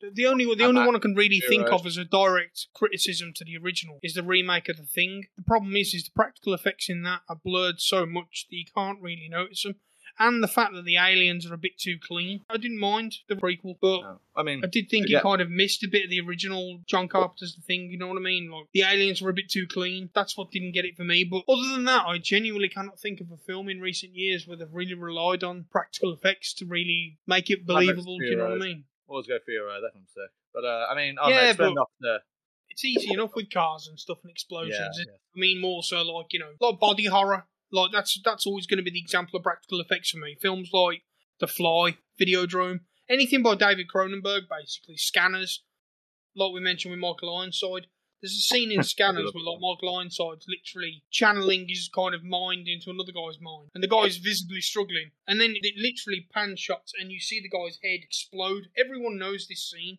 [0.01, 2.69] The only the Uh, only uh, one I can really think of as a direct
[2.73, 5.27] criticism to the original is the remake of The Thing.
[5.37, 8.65] The problem is, is the practical effects in that are blurred so much that you
[8.75, 9.75] can't really notice them,
[10.19, 12.45] and the fact that the aliens are a bit too clean.
[12.51, 14.21] I didn't mind the prequel, but No.
[14.37, 15.19] I mean, I did think Yeah.
[15.19, 17.91] it kind of missed a bit of the original John Carpenter's The Thing.
[17.91, 18.51] You know what I mean?
[18.51, 20.11] Like the aliens were a bit too clean.
[20.15, 21.25] That's what didn't get it for me.
[21.25, 24.57] But other than that, I genuinely cannot think of a film in recent years where
[24.57, 28.19] they've really relied on practical effects to really make it believable.
[28.19, 28.85] Do you know what I mean?
[29.09, 30.31] always go for your uh, that one's sick.
[30.53, 32.19] But uh, I mean, I Yeah, yeah, but- off the
[32.71, 34.77] It's easy enough with cars and stuff and explosions.
[34.99, 37.47] Yeah, It- I mean, more so like you know, like body horror.
[37.73, 40.37] Like that's that's always going to be the example of practical effects for me.
[40.41, 41.03] Films like
[41.41, 45.63] The Fly, Videodrome, anything by David Cronenberg, basically Scanners.
[46.35, 47.87] Like we mentioned with Michael Ironside,
[48.21, 52.69] there's a scene in Scanners where like Michael Ironside's literally channeling his kind of mind
[52.69, 56.93] into another guy's mind, and the guy's visibly struggling, and then it literally pan shots,
[56.99, 58.69] and you see the guy's head explode.
[58.77, 59.99] Everyone knows this scene.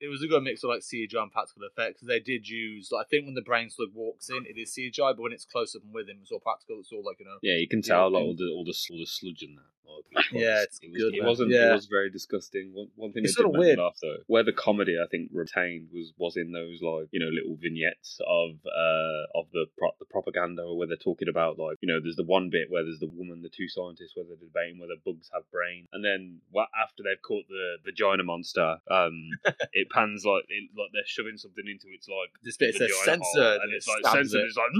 [0.00, 2.00] It was a good mix of like CGI and practical effects.
[2.00, 4.74] because They did use, like, I think when the brain slug walks in, it is
[4.76, 6.76] CGI, but when it's close up and with him, it's all practical.
[6.80, 7.38] It's all like you know.
[7.42, 9.70] Yeah, you can tell like all the all the all the sludge in that.
[9.86, 11.28] Like, Yeah, it's it, was, good, it man.
[11.28, 11.50] wasn't.
[11.52, 11.70] Yeah.
[11.70, 12.72] It was very disgusting.
[12.74, 13.78] One, one thing It's that did sorta weird.
[13.78, 17.30] laugh though, where the comedy I think retained was was in those like you know
[17.30, 21.86] little vignettes of uh of the pro- the propaganda where they're talking about like you
[21.88, 24.78] know there's the one bit where there's the woman, the two scientists where they're debating
[24.80, 29.14] whether bugs have brain, and then what after they've caught the vagina monster, um,
[29.72, 33.60] it pans like it, like they're shoving something into its like This bit hole, censored,
[33.62, 34.42] and it's it like censored.
[34.42, 34.46] it.
[34.46, 34.70] It's like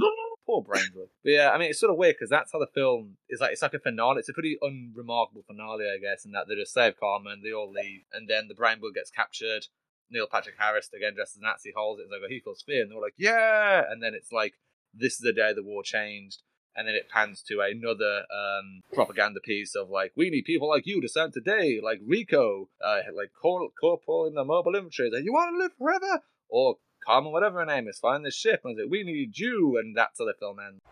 [0.45, 1.09] Poor Brainwood.
[1.23, 3.51] But yeah, I mean, it's sort of weird because that's how the film is like.
[3.51, 4.19] It's like a finale.
[4.19, 7.69] It's a pretty unremarkable finale, I guess, in that they just save Carmen, they all
[7.69, 9.67] leave, and then the Brainwood gets captured.
[10.09, 12.03] Neil Patrick Harris, again dressed as Nazi, holds it.
[12.03, 13.83] It's like, oh, he feels fear, and they're like, yeah.
[13.89, 14.53] And then it's like,
[14.93, 16.43] this is the day the war changed.
[16.77, 20.85] And then it pans to another um, propaganda piece of like, we need people like
[20.85, 25.09] you to stand today, like Rico, uh, like Cor- Corporal in the mobile infantry.
[25.11, 26.21] Like, you want to live forever?
[26.49, 28.61] Or Carmen, whatever her name is, find this ship.
[28.63, 29.79] And like, we need you.
[29.79, 30.83] And that's how the film ends.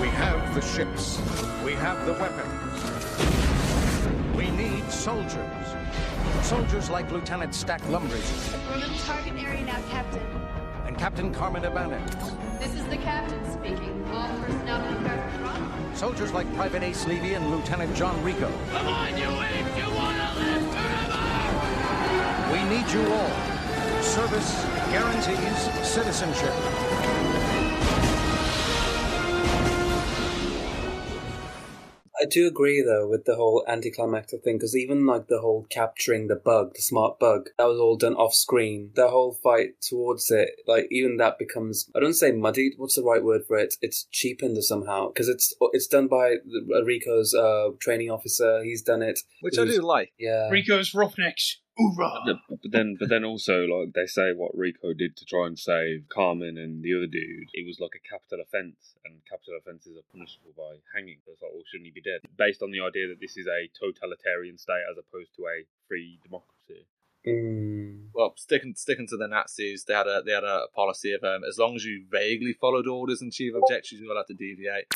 [0.00, 1.18] We have the ships.
[1.62, 3.02] We have the weapons.
[4.34, 5.36] We need soldiers.
[6.42, 10.41] Soldiers like Lieutenant Stack Lumbridge We're in the target area now, Captain.
[11.02, 12.14] And Captain Carmen Ibanez.
[12.60, 14.08] This is the captain speaking.
[14.12, 15.96] All personnel prepare for run.
[15.96, 18.48] Soldiers like Private Ace Levy and Lieutenant John Rico.
[18.70, 19.76] Come on, you apes!
[19.76, 21.22] You wanna live forever!
[22.52, 24.02] We need you all.
[24.02, 27.41] Service guarantees citizenship.
[32.32, 36.36] Do agree though with the whole anticlimactic thing because even like the whole capturing the
[36.36, 38.90] bug, the smart bug, that was all done off screen.
[38.94, 42.72] The whole fight towards it, like even that becomes I don't say muddied.
[42.76, 43.74] What's the right word for it?
[43.82, 48.62] It's cheapened somehow because it's it's done by the- Rico's uh, training officer.
[48.64, 50.12] He's done it, Which I do like.
[50.18, 51.58] Yeah, Rico's Roughnecks.
[51.82, 52.40] Hoorah!
[52.48, 56.08] But then, but then also, like they say, what Rico did to try and save
[56.08, 60.06] Carmen and the other dude, it was like a capital offence, and capital offences are
[60.10, 61.18] punishable by hanging.
[61.24, 62.20] So it's like, well, shouldn't he be dead?
[62.36, 66.18] Based on the idea that this is a totalitarian state as opposed to a free
[66.22, 66.86] democracy.
[67.26, 68.08] Mm.
[68.14, 71.44] Well, sticking sticking to the Nazis, they had a they had a policy of um,
[71.44, 74.86] as long as you vaguely followed orders and achieved objectives, you're allowed to deviate.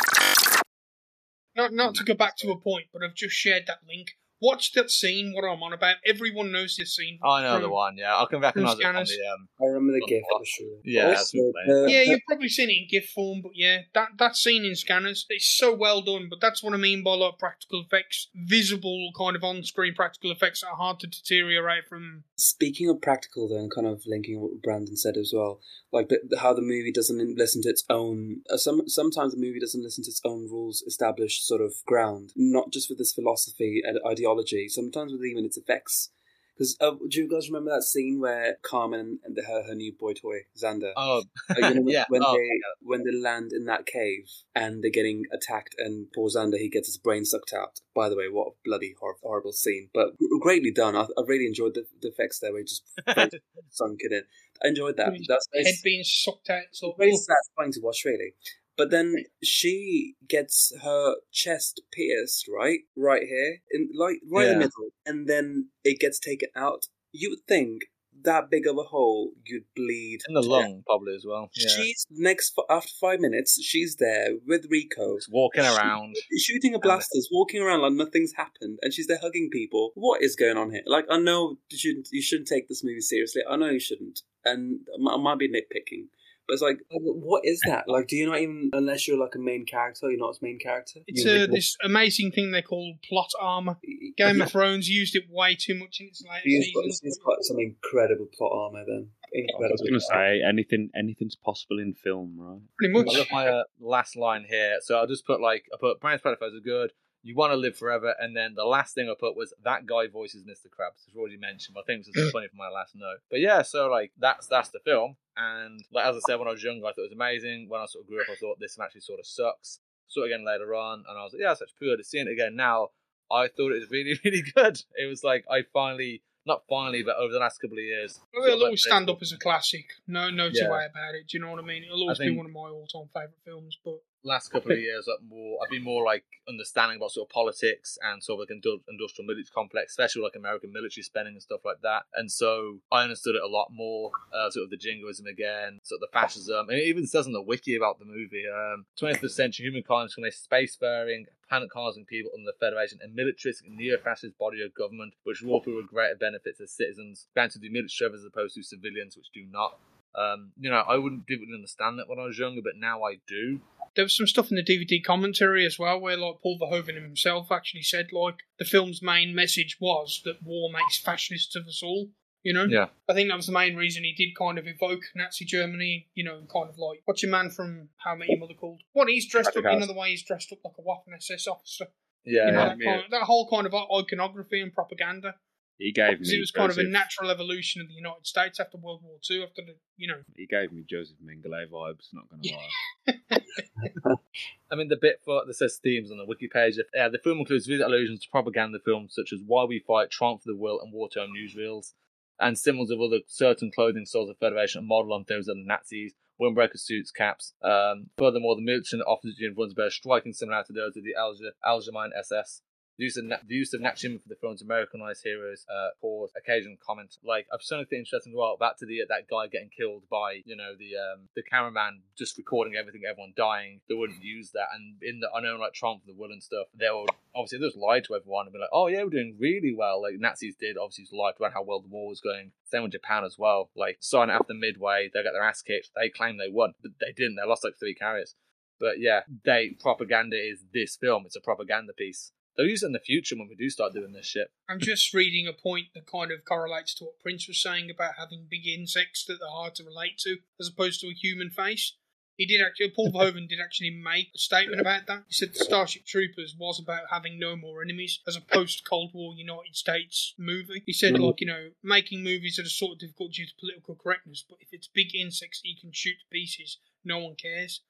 [1.55, 4.73] Not not to go back to a point, but I've just shared that link Watch
[4.73, 5.33] that scene.
[5.35, 5.97] What I'm on about.
[6.07, 7.19] Everyone knows this scene.
[7.25, 7.97] I know the one.
[7.97, 9.09] Yeah, I can recognise it from scanners.
[9.09, 9.49] the um.
[9.61, 10.79] I remember the from GIF for sure.
[10.85, 11.83] Yeah, Also, what I'm saying.
[11.85, 14.77] the- Yeah, you've probably seen it in GIF form, but yeah, that that scene in
[14.77, 16.29] scanners it's so well done.
[16.29, 20.61] But that's what I mean by like practical effects, visible kind of on-screen practical effects
[20.61, 22.25] that are hard to deteriorate from.
[22.37, 25.61] Speaking of practical, then kind of linking what Brandon said as well,
[25.93, 28.43] like the, the- how the movie doesn't listen to its own.
[28.51, 32.33] Uh, some sometimes the movie doesn't listen to its own rules, established sort of ground.
[32.37, 34.69] Not just with this philosophy and ideology.
[34.69, 36.11] Sometimes with even its effects.
[36.55, 40.15] Because uh, do you guys remember that scene where Carmen and her her new boy
[40.15, 40.93] toy Zander?
[40.97, 42.05] Oh, Uh, you know, when- yeah.
[42.09, 42.49] when oh, they
[42.81, 46.89] when they land in that cave and they're getting attacked and poor Zander he gets
[46.89, 47.81] his brain sucked out.
[47.95, 50.97] By the way, what a bloody hor- horrible scene, but greatly done.
[50.97, 52.53] I, I really enjoyed the, the effects there.
[52.53, 52.85] Where he just
[53.71, 54.23] sunk it in.
[54.65, 55.13] I enjoyed that.
[55.29, 56.63] That's Head being sucked out.
[56.73, 58.33] So very satisfying to watch, really.
[58.77, 64.59] But then she gets her chest pierced, right, right here, in like right in the
[64.59, 66.87] middle, and then it gets taken out.
[67.13, 67.83] You would think
[68.23, 71.51] that big of a hole, you'd bleed in the to lung probably as well.
[71.55, 71.69] Yeah.
[71.69, 73.63] She's next after five minutes.
[73.63, 76.17] She's there with Rico, Just walking She- around.
[76.39, 79.93] shooting a blasters, walking around like nothing's happened, and she's there hugging people.
[79.95, 80.83] What is going on here?
[80.87, 83.43] Like, I know you shouldn't, you shouldn't take this movie seriously.
[83.49, 86.09] I know you shouldn't, and I I might be nitpicking,
[86.47, 87.85] but it's like, what is that?
[87.89, 90.59] Like, do you not even unless you're like a main character, you're not a main
[90.59, 91.01] character.
[91.07, 93.77] It's You- uh, this amazing thing they call plot armor.
[94.17, 97.01] Game of Thrones used it way too much in its later She's got, seasons.
[97.03, 98.85] she's got some incredible plot armor.
[98.87, 100.91] Then I was going to say anything.
[100.97, 102.61] Anything's possible in film, right?
[102.79, 103.17] Pretty I much.
[103.17, 106.57] got my uh, last line here, so I'll just put like I put Brian Splatterfest
[106.57, 106.93] are good.
[107.27, 110.07] You want to live forever, and then the last thing I put was that guy
[110.07, 110.67] voices Mr.
[110.67, 111.75] Krabs, which I already mentioned.
[111.75, 113.19] But I think this is funny for my last note.
[113.31, 116.53] But yeah, so like that's that's the film, and like as I said when I
[116.53, 117.67] was younger, I thought it was amazing.
[117.69, 119.81] When I sort of grew up, I thought this actually sort of sucks.
[120.09, 122.05] Saw it again later on, and I was like, yeah, such good.
[122.07, 122.91] Seeing it again now,
[123.31, 124.81] I thought it was really really good.
[124.95, 128.21] It was like I finally, not finally, but over the last couple of years.
[128.33, 129.87] Well, it'll like always stand up as a classic.
[130.07, 130.71] No, no two Yeah.
[130.71, 131.27] way about it.
[131.27, 131.83] Do you know what I mean?
[131.83, 133.77] It'll always be one of my all-time favorite films.
[133.85, 137.33] But last couple of years up more I've been more like understanding about sort of
[137.33, 141.61] politics and sort of like industrial military complex, especially like American military spending and stuff
[141.65, 142.03] like that.
[142.15, 146.03] And so I understood it a lot more, uh, sort of the jingoism again, sort
[146.03, 146.69] of the fascism.
[146.69, 150.15] And it even says on the wiki about the movie, um, 20th century humankind is
[150.15, 155.43] from a spacefaring, planet-causing people under the Federation, a militaristic neo-fascist body of government which
[155.43, 159.45] will offer greater benefits to citizens, granted to military as opposed to civilians which do
[159.51, 159.79] not.
[160.17, 163.17] Um, you know, I wouldn't didn't understand that when I was younger, but now I
[163.29, 163.61] do.
[163.95, 167.53] there was some stuff in the DVD commentary as well, where like Paul Verhoeven himself
[167.53, 172.09] actually said like the film's main message was that war makes fascists of us all.
[172.43, 172.87] You know, Yeah.
[173.09, 176.09] I think that was the main reason he did kind of evoke Nazi Germany.
[176.15, 178.83] You know, kind of like what's your man from How I Met Your Mother called?
[178.93, 179.65] What he's dressed up.
[179.65, 181.87] You know the way he's dressed up like a Waffen SS officer.
[182.25, 182.69] Yeah, you know, yeah.
[182.69, 185.35] that, kind of, that whole kind of iconography and propaganda.
[185.79, 188.59] He gave me it was kind of a Joseph- natural evolution of the United States
[188.59, 189.43] after World War Two.
[189.43, 192.09] After the, you know, He gave me Josef Mengele vibes.
[192.15, 194.17] Not gonna lie.
[194.71, 196.79] I mean, the bit for that says themes on the wiki page.
[196.79, 200.43] Uh, the film includes visual allusions to propaganda films such as Why We Fight, Triumph
[200.43, 201.93] for the Will, and wartime newsreels,
[202.41, 205.63] and symbols of other certain clothing styles of Federation and model on those of the
[205.65, 207.53] Nazis, windbreaker suits, caps.
[207.63, 211.53] Um, furthermore, the military and officers' uniforms bear striking similarity to those of the Alger,
[211.65, 212.63] Allgemeine SS.
[212.99, 216.77] The use of the use of Natchim for the film's Americanized heroes uh, caused occasional
[216.85, 217.19] comment.
[217.23, 218.57] Like I've certainly think interesting as well.
[218.57, 222.39] Back to the that guy getting killed by you know the um, the cameraman just
[222.39, 223.81] recording everything, everyone dying.
[223.89, 224.69] They wouldn't use that.
[224.75, 227.67] And in the I know like Trump the Will and stuff, they would obviously they
[227.67, 230.01] just lied to everyone and be like, oh yeah, we're doing really well.
[230.01, 232.53] Like Nazis did obviously just lied about how well the war was going.
[232.65, 233.71] Same with Japan as well.
[233.77, 235.91] Like starting after midway, they got their ass kicked.
[235.95, 237.37] They claim they won, but they didn't.
[237.37, 238.35] They lost like three carriers.
[238.79, 241.25] But yeah, they propaganda is this film.
[241.27, 242.33] It's a propaganda piece.
[242.57, 244.51] They'll use it in the future when we do start doing this shit.
[244.69, 248.15] I'm just reading a point that kind of correlates to what Prince was saying about
[248.19, 251.93] having big insects that are hard to relate to, as opposed to a human face.
[252.37, 255.25] He did actually, uh, Paul Verhoeven did actually make a statement about that.
[255.27, 259.13] He said the Starship Troopers was about having no more enemies as a post Cold
[259.15, 260.83] War United States movie.
[260.87, 261.25] He said, mm-hmm.
[261.25, 264.59] like, you know, making movies that are sort of difficult due to political correctness, but
[264.61, 267.81] if it's big insects that you can shoot to pieces, no one cares.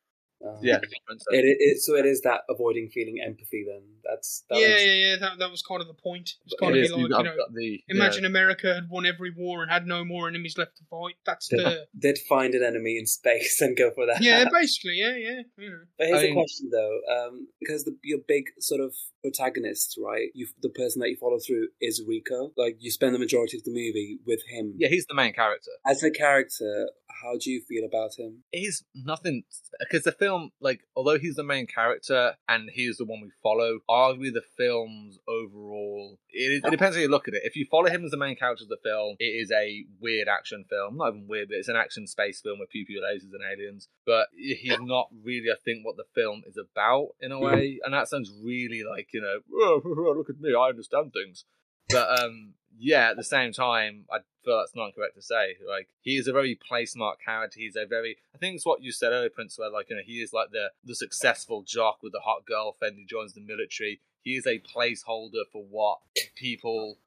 [0.45, 3.65] Um, Yeah, It, it, it, so it is that avoiding feeling empathy.
[3.67, 5.17] Then that's that yeah, makes- yeah, yeah.
[5.21, 6.31] That, that was kind of the point.
[6.45, 9.07] It's It kind of is, like, you've you got- know, the- imagine America had won
[9.07, 11.15] every war and had no more enemies left to fight.
[11.25, 14.23] That's the They'd find an enemy in space and go for that.
[14.23, 15.41] yeah, basically, yeah, yeah.
[15.57, 18.81] You know, But here's I a mean- question though, um, because the, your big sort
[18.81, 18.95] of
[19.27, 20.29] protagonist, right?
[20.35, 22.53] You the person that you follow through is Rico.
[22.57, 24.75] Like you spend the majority of the movie with him.
[24.77, 25.71] Yeah, he's the main character.
[25.87, 26.89] As a character,
[27.23, 28.45] how do you feel about him?
[28.53, 29.45] He's nothing
[29.81, 33.81] because the film, like, although he's the main character and he's the one we follow,
[33.89, 36.19] arguably the film's overall.
[36.31, 37.43] It, it depends how you look at it.
[37.45, 40.29] If you follow him as the main character of the film, it is a weird
[40.29, 40.99] action film.
[40.99, 43.89] Not even weird, but it's an action space film with pew pew lasers and aliens.
[44.05, 47.45] But he's not really, I think, what the film is about in a hmm.
[47.45, 47.79] way.
[47.85, 51.45] And that sounds really like you know, oh, look at me, I understand things.
[51.89, 55.57] But um, yeah, at the same time, I feel that's not correct to say.
[55.69, 57.59] Like he is a very play smart character.
[57.61, 60.03] He's a very I think it's what you said earlier, Prince, where like you know
[60.05, 62.97] he is like the the successful jock with the hot girlfriend.
[62.99, 64.01] He joins the military.
[64.23, 65.99] He is a placeholder for what
[66.35, 66.99] people.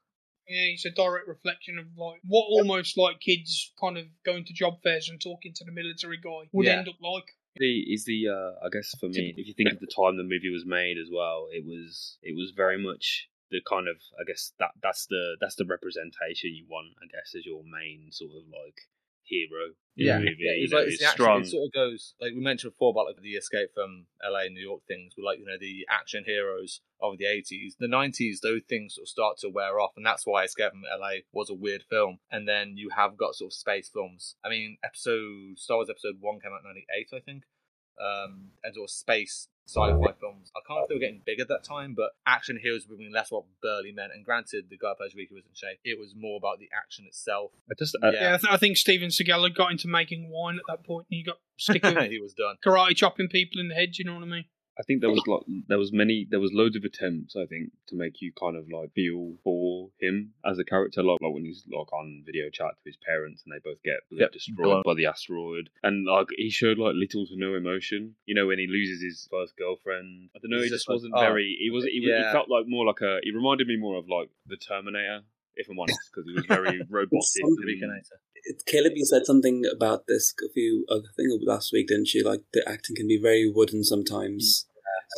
[0.48, 4.52] Yeah, he's a direct reflection of like what almost like kids kind of going to
[4.54, 6.78] job fairs and talking to the military guy would Yeah.
[6.78, 7.36] end up like.
[7.60, 10.24] The is the uh, I guess for me, if you think of the time the
[10.24, 14.24] movie was made as well, it was it was very much the kind of I
[14.26, 18.32] guess that that's the that's the representation you want, I guess, as your main sort
[18.32, 18.88] of like
[19.30, 19.66] hero
[19.96, 20.36] in Yeah, the movie.
[20.40, 21.40] yeah, you it's know, like it's it's the action, strong.
[21.42, 24.54] it sort of goes like we mentioned before about like the escape from LA, and
[24.54, 25.14] New York things.
[25.16, 29.04] With like you know the action heroes of the eighties, the nineties, those things sort
[29.04, 32.18] of start to wear off, and that's why Escape from LA was a weird film.
[32.30, 34.34] And then you have got sort of space films.
[34.44, 37.44] I mean, episode Star Wars Episode One came out in ninety eight, I think,
[38.00, 40.50] um, and sort of space sci-fi films.
[40.56, 42.96] I can't know if they were getting big at that time, but action heroes were
[42.96, 44.10] being less about burly men.
[44.12, 45.78] And granted, the guy who plays Ricky was in shape.
[45.84, 47.52] It was more about the action itself.
[47.70, 50.56] I just uh, Yeah, I, th- I think Steven Seagal had got into making wine
[50.56, 52.56] at that point, and he got stick with he was done.
[52.64, 53.96] karate chopping people in the head.
[53.98, 54.44] You know what I mean?
[54.78, 57.70] I think there was like there was many there was loads of attempts I think
[57.88, 61.44] to make you kind of like feel for him as a character like like when
[61.44, 64.32] he's like on video chat to his parents and they both get Yep.
[64.32, 68.46] destroyed by the asteroid and like he showed like little to no emotion you know
[68.46, 71.14] when he loses his first girlfriend I don't know He's he just just like, wasn't
[71.16, 72.26] oh, very he was he, yeah.
[72.28, 75.22] he felt like more like a he reminded me more of like the Terminator
[75.60, 78.04] if I'm honest because he was very robotic Something- and-
[78.66, 82.24] Caleb, you said something about this a few, I think last week, didn't you?
[82.24, 84.66] Like the acting can be very wooden sometimes.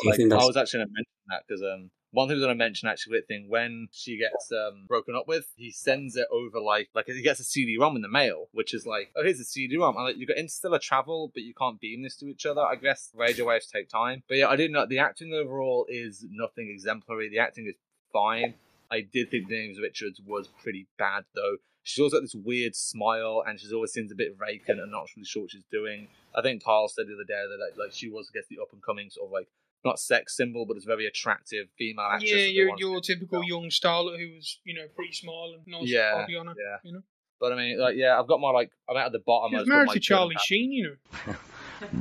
[0.01, 2.35] So I Like, think I was actually going to mention that because um, one thing
[2.35, 5.47] I was going to mention actually with thing when she gets um, broken up with,
[5.57, 8.87] he sends it over like like he gets a CD-ROM in the mail, which is
[8.87, 9.97] like, oh, here's a CD-ROM.
[9.97, 12.61] And like, you got interstellar travel, but you can't beam this to each other.
[12.63, 16.25] I guess radio waves take time, but yeah, I didn't know the acting overall is
[16.29, 17.29] nothing exemplary.
[17.31, 17.77] The acting is
[18.13, 18.55] fine.
[18.93, 21.57] I did think James Richards was pretty bad though.
[21.83, 25.09] She's always got this weird smile, and she's always seems a bit vacant and not
[25.17, 26.07] really sure what she's doing.
[26.37, 28.59] I think Carl said the other day that like, like she was, I guess, the
[28.63, 29.49] up and coming sort of like
[29.85, 32.31] not sex symbol, but it's very attractive female actress.
[32.31, 35.67] yeah, that they your your typical young starlet who was you know pretty small and
[35.67, 35.89] nice.
[35.89, 36.61] Yeah, I'll be honest.
[36.63, 36.77] yeah.
[36.85, 37.03] You know,
[37.41, 39.51] But I mean, like, yeah, I've got my like, I'm out at the bottom.
[39.51, 40.37] she I was just married to Charlie.
[40.45, 40.71] Sheen.
[40.71, 41.35] You know.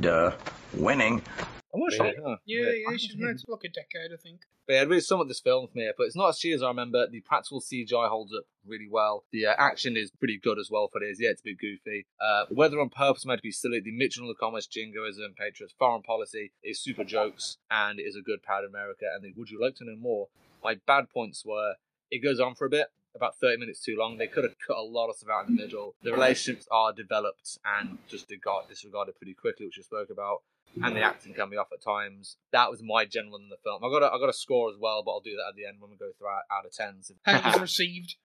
[0.00, 0.32] Duh.
[0.74, 1.22] Winning.
[1.74, 1.98] Was she?
[2.00, 2.76] Huh, Yeah, weird.
[2.90, 4.40] yeah, she's married for like a decade, I think.
[4.66, 5.90] But yeah, it really summed this film for me.
[5.96, 7.06] But it's not as cheesy as I remember.
[7.08, 9.24] The practical CGI holds up really well.
[9.32, 11.18] The uh, action is pretty good as well for it is.
[11.20, 12.06] Yeah, it's a bit goofy.
[12.20, 15.34] Uh, whether on purpose or meant to be silly, the Mitchell and the Commerce, Jingoism,
[15.36, 19.06] Patriots, foreign policy is super jokes and it is a good Proud America.
[19.14, 20.28] And the Would You Like to Know More?
[20.62, 21.74] My bad points were
[22.10, 22.88] it goes on for a bit.
[23.14, 24.16] About 30 minutes too long.
[24.16, 25.94] They could have cut a lot of stuff out in the middle.
[26.02, 30.42] The relationships are developed and just discard- disregarded pretty quickly, which we spoke about
[30.82, 32.36] and the acting can be off at times.
[32.52, 33.84] That was my general in the film.
[33.84, 35.66] I got a, I got a score as well, but I'll do that at the
[35.66, 37.10] end when we go through out, out of tens.
[37.24, 38.16] How it was received.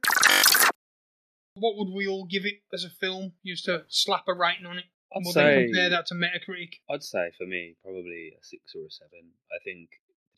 [1.55, 3.33] What would we all give it as a film?
[3.43, 4.85] Used to slap a rating on it.
[5.15, 6.75] I'd Would say- they compare that to Metacritic?
[6.89, 9.31] I'd say for me, probably a six or a seven.
[9.51, 9.89] I think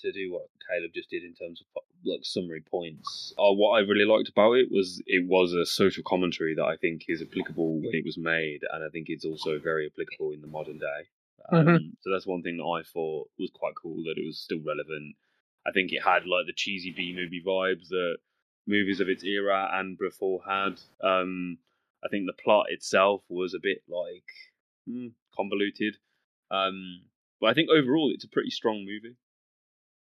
[0.02, 3.34] to do what Caleb just did in terms of like summary points.
[3.38, 6.78] Uh, what I really liked about it was it was a social commentary that I
[6.78, 10.40] think is applicable when it was made, and I think it's also very applicable in
[10.42, 11.10] the modern day.
[11.52, 11.92] Um, Mhm.
[12.02, 15.16] So that's one thing that I thought was quite cool that it was still relevant.
[15.66, 18.18] I think it had like the cheesy B movie vibes that
[18.68, 20.80] movies of its era and before had.
[21.02, 21.58] Um,
[22.04, 24.24] I think the plot itself was a bit like
[24.88, 25.98] mm, convoluted.
[26.52, 27.02] Um,
[27.42, 29.16] but I think overall it's a pretty strong movie.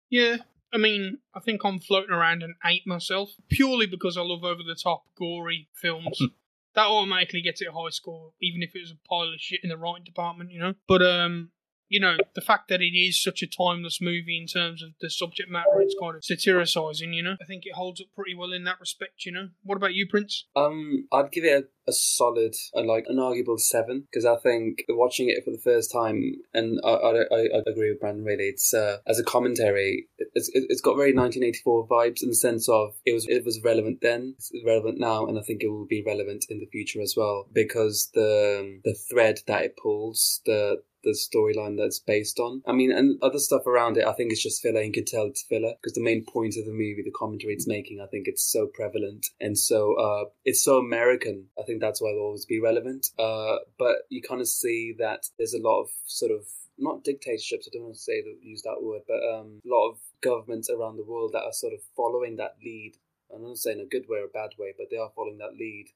[0.09, 0.37] Yeah,
[0.73, 4.63] I mean, I think I'm floating around an eight myself, purely because I love over
[4.63, 6.21] the top, gory films.
[6.75, 9.61] that automatically gets it a high score, even if it was a pile of shit
[9.63, 10.73] in the writing department, you know.
[10.87, 11.51] But um,
[11.91, 15.09] you know, the fact that it is such a timeless movie in terms of the
[15.09, 18.53] subject matter it's kind of satirizing, you know, I think it holds up pretty well
[18.53, 19.49] in that respect, you know.
[19.63, 20.45] What about you, Prince?
[20.55, 25.29] Um, I'd give it a, a solid, like an arguable seven, because I think watching
[25.29, 28.23] it for the first time, and I, I, I, I agree with Brandon.
[28.23, 32.35] Really, it's uh, as a commentary, it's it- it's got very 1984 vibes in the
[32.35, 35.67] sense of it was it was relevant then, it's relevant now, and I think it
[35.69, 40.41] will be relevant in the future as well because the the thread that it pulls,
[40.45, 42.61] the the storyline that's based on.
[42.65, 44.81] I mean, and other stuff around it, I think it's just filler.
[44.81, 47.67] You can tell it's filler because the main point of the movie, the commentary it's
[47.67, 51.47] making, I think it's so prevalent and so uh, it's so American.
[51.59, 53.07] I think that's why it'll always be relevant.
[53.17, 56.45] Uh, but you kind of see that there's a lot of sort of
[56.77, 57.67] not dictatorships.
[57.67, 60.97] I don't want to say use that word, but um, a lot of governments around
[60.97, 62.93] the world that are sort of following that lead.
[63.33, 65.55] I'm not saying a good way or a bad way, but they are following that
[65.57, 65.87] lead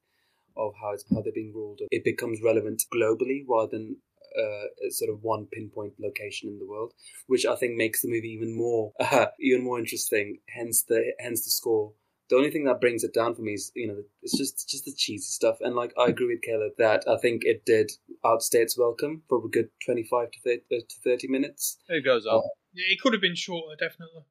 [0.58, 1.82] of how it's how they're being ruled.
[1.92, 3.98] It becomes relevant globally rather than
[4.38, 6.94] uh, sort of one pinpoint location in the world,
[7.28, 10.40] which I think makes the movie even more uh, even more interesting.
[10.50, 11.94] Hence the hence the score.
[12.28, 14.86] The only thing that brings it down for me is you know it's just just
[14.86, 15.58] the cheesy stuff.
[15.62, 17.92] And like I agree with Caleb that I think it did
[18.26, 21.78] outstay its welcome for a good twenty five to 30, uh, to thirty minutes.
[21.88, 22.42] It goes on.
[22.74, 24.24] Yeah, it could have been shorter, definitely.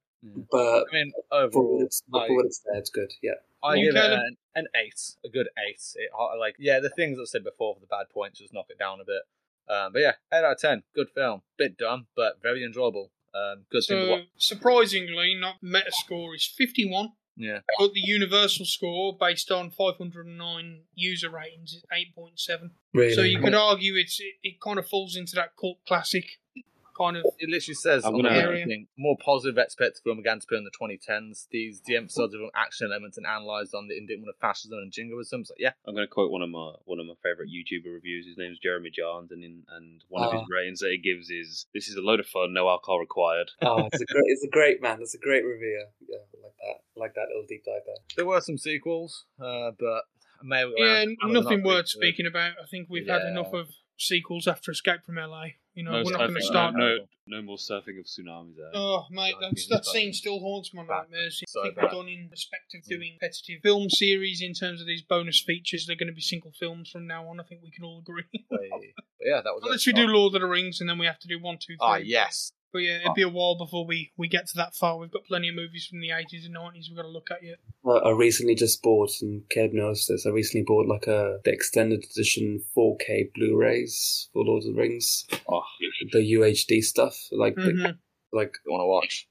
[0.51, 3.13] But I mean, for overall, what it's, but for what it's there, it's good.
[3.23, 3.35] Yeah.
[3.63, 5.81] I give it an, an eight, a good eight.
[5.97, 8.79] It, like, yeah, the things I said before for the bad points just knock it
[8.79, 9.23] down a bit.
[9.69, 10.83] Um, but yeah, eight out of ten.
[10.95, 11.43] Good film.
[11.57, 13.11] Bit dumb, but very enjoyable.
[13.35, 14.23] Um, good thing to So watch.
[14.37, 17.61] surprisingly, not Metascore is 51, Yeah.
[17.79, 22.71] but the Universal score based on 509 user ratings is 8.7.
[22.93, 23.15] Really?
[23.15, 26.39] So you could argue it's it, it kind of falls into that cult classic
[26.97, 27.25] kind of.
[27.39, 28.67] It literally says I'm on gonna- the Area.
[28.67, 31.49] thing, more positive aspects film began to appear in the 2010s.
[31.51, 35.45] These de-emphasized on action elements and analysed on the indictment of fascism and jingoism.
[35.45, 38.27] So yeah, I'm going to quote one of my one of my favorite YouTuber reviews.
[38.27, 40.47] His name's Jeremy Jahns, and in, and one of his Oh.
[40.55, 43.51] ratings that he gives is this is a load of fun, no alcohol required.
[43.63, 44.99] Oh, it's a great, it's a great man.
[45.01, 45.87] It's a great review.
[46.09, 46.77] Yeah, I like that.
[46.97, 47.97] I like that little deep dive there.
[48.17, 50.03] there were some sequels, uh, but
[50.43, 52.53] may Yeah, nothing worth speaking about.
[52.63, 53.69] I think we've had enough of
[53.99, 55.47] sequels after Escape from LA.
[55.75, 56.75] You know, no, we're not going to start.
[56.77, 58.59] No, no, no more surfing of tsunamis.
[58.59, 58.71] Eh?
[58.75, 61.43] Oh, mate, yeah, that scene still haunts my nightmares.
[61.49, 61.91] So think bad.
[61.91, 65.87] done in respect of doing competitive film series in terms of these bonus features.
[65.87, 67.41] They're going to be single films from now on.
[67.41, 68.25] I think we can all agree.
[69.21, 69.63] Yeah, that was.
[69.65, 71.75] Unless we do Lord of the Rings and then we have to do one, two,
[71.75, 71.79] three.
[71.81, 72.53] Ah, yes.
[72.75, 74.99] But yeah, it'd be a while before we, we get to that far.
[74.99, 77.41] We've got plenty of movies from the 80s and 90s we've got to look at
[77.45, 77.59] yet.
[77.89, 80.27] I recently just bought, and Caleb knows this.
[80.27, 85.25] I recently bought like a the extended edition 4K Blu-rays for Lord of the Rings,
[85.49, 85.63] Oh,
[86.11, 87.99] the UHD stuff, like the, Mhm.
[88.33, 89.29] like You want to watch?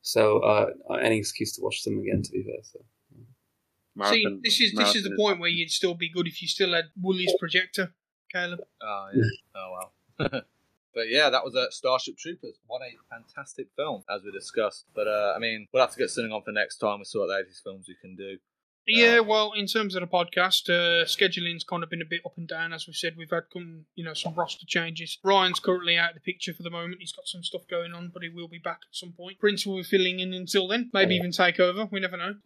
[0.00, 0.38] so.
[0.38, 0.70] Uh,
[1.02, 2.62] any excuse to watch them again, to be fair.
[2.62, 4.10] So.
[4.10, 6.48] See, this is this is the marathon point where you'd still be good if you
[6.48, 7.92] still had Wooly's projector,
[8.32, 8.60] Caleb.
[8.80, 9.22] Oh yeah.
[9.56, 10.42] oh well.
[10.94, 12.58] but yeah, that was uh, Starship Troopers.
[12.66, 14.86] What a fantastic film, as we discussed.
[14.94, 16.98] But uh, I mean, we'll have to get something on for next time.
[16.98, 18.38] We saw what the eighties films we can do.
[18.90, 22.36] Yeah, well, in terms of the podcast, uh, scheduling's kind of been a bit up
[22.36, 22.72] and down.
[22.72, 25.18] As we said, we've had come, you know, some roster changes.
[25.24, 27.00] Ryan's currently out of the picture for the moment.
[27.00, 29.38] He's got some stuff going on, but he will be back at some point.
[29.38, 30.90] Prince will be filling in until then.
[30.92, 31.88] Maybe even take over.
[31.90, 32.34] We never know.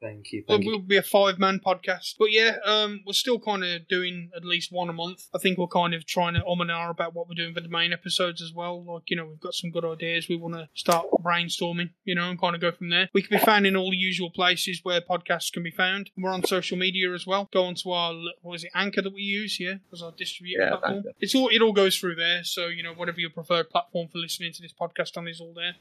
[0.00, 0.44] Thank you.
[0.46, 0.70] Thank you.
[0.70, 2.14] we'll be a five man podcast.
[2.18, 5.24] But yeah, um, we're still kind of doing at least one a month.
[5.34, 7.60] I think we're kind of trying to um and ah about what we're doing for
[7.60, 8.84] the main episodes as well.
[8.84, 10.28] Like, you know, we've got some good ideas.
[10.28, 13.08] We want to start brainstorming, you know, and kind of go from there.
[13.12, 16.10] We can be found in all the usual places where podcasts can be found.
[16.18, 17.48] We're on social media as well.
[17.52, 20.70] Go onto our, what is it, Anchor that we use, yeah, as our distributor Yeah,
[20.70, 20.96] platform.
[20.96, 21.12] Anchor.
[21.20, 22.42] It's all, it all goes through there.
[22.44, 25.52] So, you know, whatever your preferred platform for listening to this podcast on is all
[25.54, 25.76] there.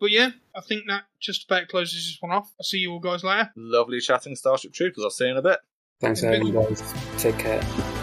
[0.00, 2.50] But yeah, I think that just about closes this one off.
[2.58, 3.52] I'll see you all guys later.
[3.56, 5.04] Lovely chatting Starship Troopers.
[5.04, 5.60] I'll see you in a bit.
[6.00, 6.82] Thanks, everyone, guys.
[7.18, 7.93] Take care.